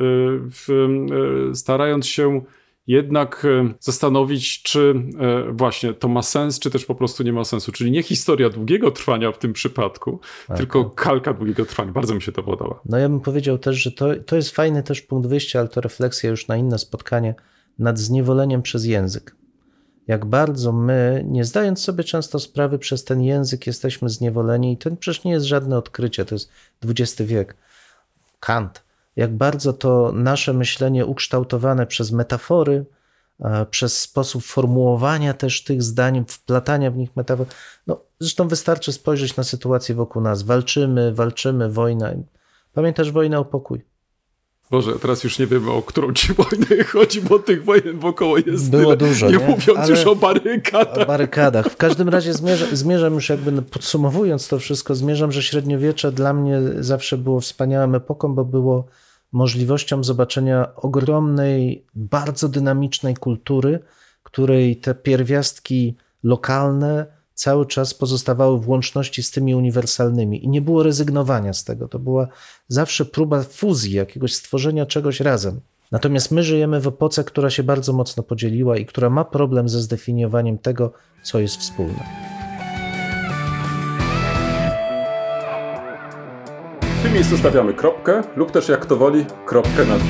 starając 1.53 2.07
się 2.07 2.41
jednak 2.87 3.47
zastanowić, 3.79 4.61
czy 4.61 4.95
właśnie 5.51 5.93
to 5.93 6.07
ma 6.07 6.21
sens, 6.21 6.59
czy 6.59 6.71
też 6.71 6.85
po 6.85 6.95
prostu 6.95 7.23
nie 7.23 7.33
ma 7.33 7.43
sensu. 7.43 7.71
Czyli 7.71 7.91
nie 7.91 8.03
historia 8.03 8.49
długiego 8.49 8.91
trwania 8.91 9.31
w 9.31 9.37
tym 9.37 9.53
przypadku, 9.53 10.19
tylko 10.57 10.85
kalka 10.89 11.33
długiego 11.33 11.65
trwania. 11.65 11.91
Bardzo 11.91 12.15
mi 12.15 12.21
się 12.21 12.31
to 12.31 12.43
podoba. 12.43 12.79
No 12.85 12.97
ja 12.97 13.09
bym 13.09 13.19
powiedział 13.19 13.57
też, 13.57 13.75
że 13.75 13.91
to, 13.91 14.07
to 14.25 14.35
jest 14.35 14.51
fajny 14.51 14.83
też 14.83 15.01
punkt 15.01 15.29
wyjścia, 15.29 15.59
ale 15.59 15.67
to 15.67 15.81
refleksja 15.81 16.29
już 16.29 16.47
na 16.47 16.57
inne 16.57 16.77
spotkanie 16.77 17.35
nad 17.79 17.99
zniewoleniem 17.99 18.61
przez 18.61 18.85
język. 18.85 19.35
Jak 20.07 20.25
bardzo 20.25 20.71
my, 20.71 21.25
nie 21.27 21.45
zdając 21.45 21.81
sobie 21.81 22.03
często 22.03 22.39
sprawy 22.39 22.79
przez 22.79 23.03
ten 23.03 23.21
język, 23.21 23.67
jesteśmy 23.67 24.09
zniewoleni, 24.09 24.73
i 24.73 24.77
to 24.77 24.95
przecież 24.95 25.23
nie 25.23 25.31
jest 25.31 25.45
żadne 25.45 25.77
odkrycie, 25.77 26.25
to 26.25 26.35
jest 26.35 26.49
XX 26.85 27.21
wiek. 27.21 27.55
Kant. 28.39 28.83
Jak 29.15 29.35
bardzo 29.37 29.73
to 29.73 30.11
nasze 30.11 30.53
myślenie 30.53 31.05
ukształtowane 31.05 31.87
przez 31.87 32.11
metafory, 32.11 32.85
e, 33.39 33.65
przez 33.65 34.01
sposób 34.01 34.43
formułowania 34.43 35.33
też 35.33 35.63
tych 35.63 35.83
zdań, 35.83 36.25
wplatania 36.27 36.91
w 36.91 36.97
nich 36.97 37.15
metafor. 37.15 37.47
No, 37.87 38.01
zresztą 38.19 38.47
wystarczy 38.47 38.93
spojrzeć 38.93 39.35
na 39.35 39.43
sytuację 39.43 39.95
wokół 39.95 40.21
nas. 40.21 40.43
Walczymy, 40.43 41.13
walczymy, 41.13 41.69
wojna. 41.69 42.11
Pamiętasz 42.73 43.11
wojnę 43.11 43.39
o 43.39 43.45
pokój? 43.45 43.94
Boże, 44.71 44.91
teraz 45.01 45.23
już 45.23 45.39
nie 45.39 45.47
wiemy, 45.47 45.71
o 45.71 45.81
którą 45.81 46.13
ci 46.13 46.33
wojnę 46.43 46.83
chodzi, 46.83 47.21
bo 47.21 47.39
tych 47.39 47.63
wojen 47.63 47.99
wokoło 47.99 48.37
jest 48.37 48.69
Było 48.71 48.83
tyle. 48.83 48.97
dużo, 48.97 49.29
nie, 49.29 49.37
nie? 49.37 49.47
mówiąc 49.47 49.79
Ale- 49.79 49.89
już 49.89 50.03
o 50.07 50.15
barykadach. 50.15 50.97
O 50.97 51.05
barykadach. 51.05 51.65
W 51.69 51.77
każdym 51.77 52.09
razie 52.09 52.33
zmierzam, 52.33 52.75
zmierzam 52.75 53.13
już 53.13 53.29
jakby 53.29 53.61
podsumowując 53.61 54.47
to 54.47 54.59
wszystko, 54.59 54.95
zmierzam, 54.95 55.31
że 55.31 55.43
średniowiecze 55.43 56.11
dla 56.11 56.33
mnie 56.33 56.59
zawsze 56.79 57.17
było 57.17 57.39
wspaniałą 57.39 57.95
epoką, 57.95 58.35
bo 58.35 58.45
było 58.45 58.85
możliwością 59.31 60.03
zobaczenia 60.03 60.75
ogromnej, 60.75 61.85
bardzo 61.95 62.49
dynamicznej 62.49 63.15
kultury, 63.15 63.79
której 64.23 64.75
te 64.77 64.95
pierwiastki 64.95 65.95
lokalne 66.23 67.05
cały 67.35 67.65
czas 67.65 67.93
pozostawały 67.93 68.59
w 68.59 68.69
łączności 68.69 69.23
z 69.23 69.31
tymi 69.31 69.55
uniwersalnymi 69.55 70.45
i 70.45 70.49
nie 70.49 70.61
było 70.61 70.83
rezygnowania 70.83 71.53
z 71.53 71.63
tego. 71.63 71.87
To 71.87 71.99
była 71.99 72.27
zawsze 72.67 73.05
próba 73.05 73.43
fuzji, 73.43 73.93
jakiegoś 73.93 74.33
stworzenia 74.33 74.85
czegoś 74.85 75.19
razem. 75.19 75.59
Natomiast 75.91 76.31
my 76.31 76.43
żyjemy 76.43 76.79
w 76.79 76.87
epoce, 76.87 77.23
która 77.23 77.49
się 77.49 77.63
bardzo 77.63 77.93
mocno 77.93 78.23
podzieliła 78.23 78.77
i 78.77 78.85
która 78.85 79.09
ma 79.09 79.25
problem 79.25 79.69
ze 79.69 79.81
zdefiniowaniem 79.81 80.57
tego, 80.57 80.91
co 81.23 81.39
jest 81.39 81.57
wspólne. 81.57 82.03
W 86.99 87.03
tym 87.03 87.13
miejscu 87.13 87.37
stawiamy 87.37 87.73
kropkę 87.73 88.23
lub 88.35 88.51
też 88.51 88.69
jak 88.69 88.85
to 88.85 88.95
woli, 88.95 89.25
kropkę 89.45 89.85
nad. 89.85 90.01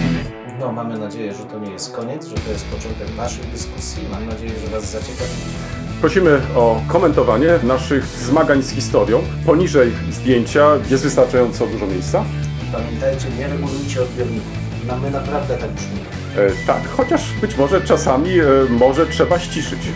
No, 0.59 0.71
mamy 0.71 0.97
nadzieję, 0.97 1.33
że 1.33 1.43
to 1.43 1.59
nie 1.59 1.71
jest 1.71 1.95
koniec, 1.95 2.27
że 2.27 2.35
to 2.35 2.51
jest 2.51 2.65
początek 2.65 3.17
naszej 3.17 3.45
dyskusji. 3.45 4.03
Mam 4.11 4.25
nadzieję, 4.25 4.51
że 4.65 4.67
Was 4.67 4.91
zaciekawi. 4.91 5.84
Prosimy 6.01 6.41
o 6.55 6.81
komentowanie 6.87 7.47
naszych 7.63 8.05
zmagań 8.05 8.63
z 8.63 8.69
historią. 8.71 9.23
Poniżej 9.45 9.91
zdjęcia 10.11 10.69
jest 10.89 11.03
wystarczająco 11.03 11.67
dużo 11.67 11.87
miejsca. 11.87 12.23
Pamiętajcie, 12.71 13.25
nie 13.39 13.47
regulujcie 13.47 14.01
odbiorników. 14.01 14.51
No, 14.87 14.97
my 14.97 15.11
naprawdę 15.11 15.57
tak 15.57 15.71
brzmimy. 15.71 16.01
E, 16.37 16.65
tak, 16.67 16.81
chociaż 16.97 17.21
być 17.41 17.57
może 17.57 17.81
czasami 17.81 18.39
e, 18.39 18.45
może 18.69 19.07
trzeba 19.07 19.39
ściszyć. 19.39 19.79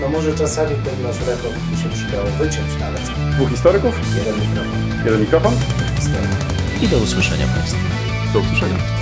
No 0.00 0.08
może 0.08 0.34
czasami 0.34 0.68
ten 0.68 1.02
nasz 1.02 1.18
rekord 1.20 1.54
by 1.70 1.82
się 1.82 1.88
przydało 1.88 2.24
wyciąć 2.38 2.80
nawet. 2.80 3.02
Dwóch 3.34 3.50
historyków, 3.50 3.94
Jeden 4.16 4.40
mikrofon. 4.40 5.04
jeden 5.04 5.20
mikrofon. 5.20 5.54
I 6.82 6.88
do 6.88 6.96
usłyszenia 6.96 7.46
Państwu. 7.46 7.76
Do 8.32 8.38
usłyszenia. 8.38 9.01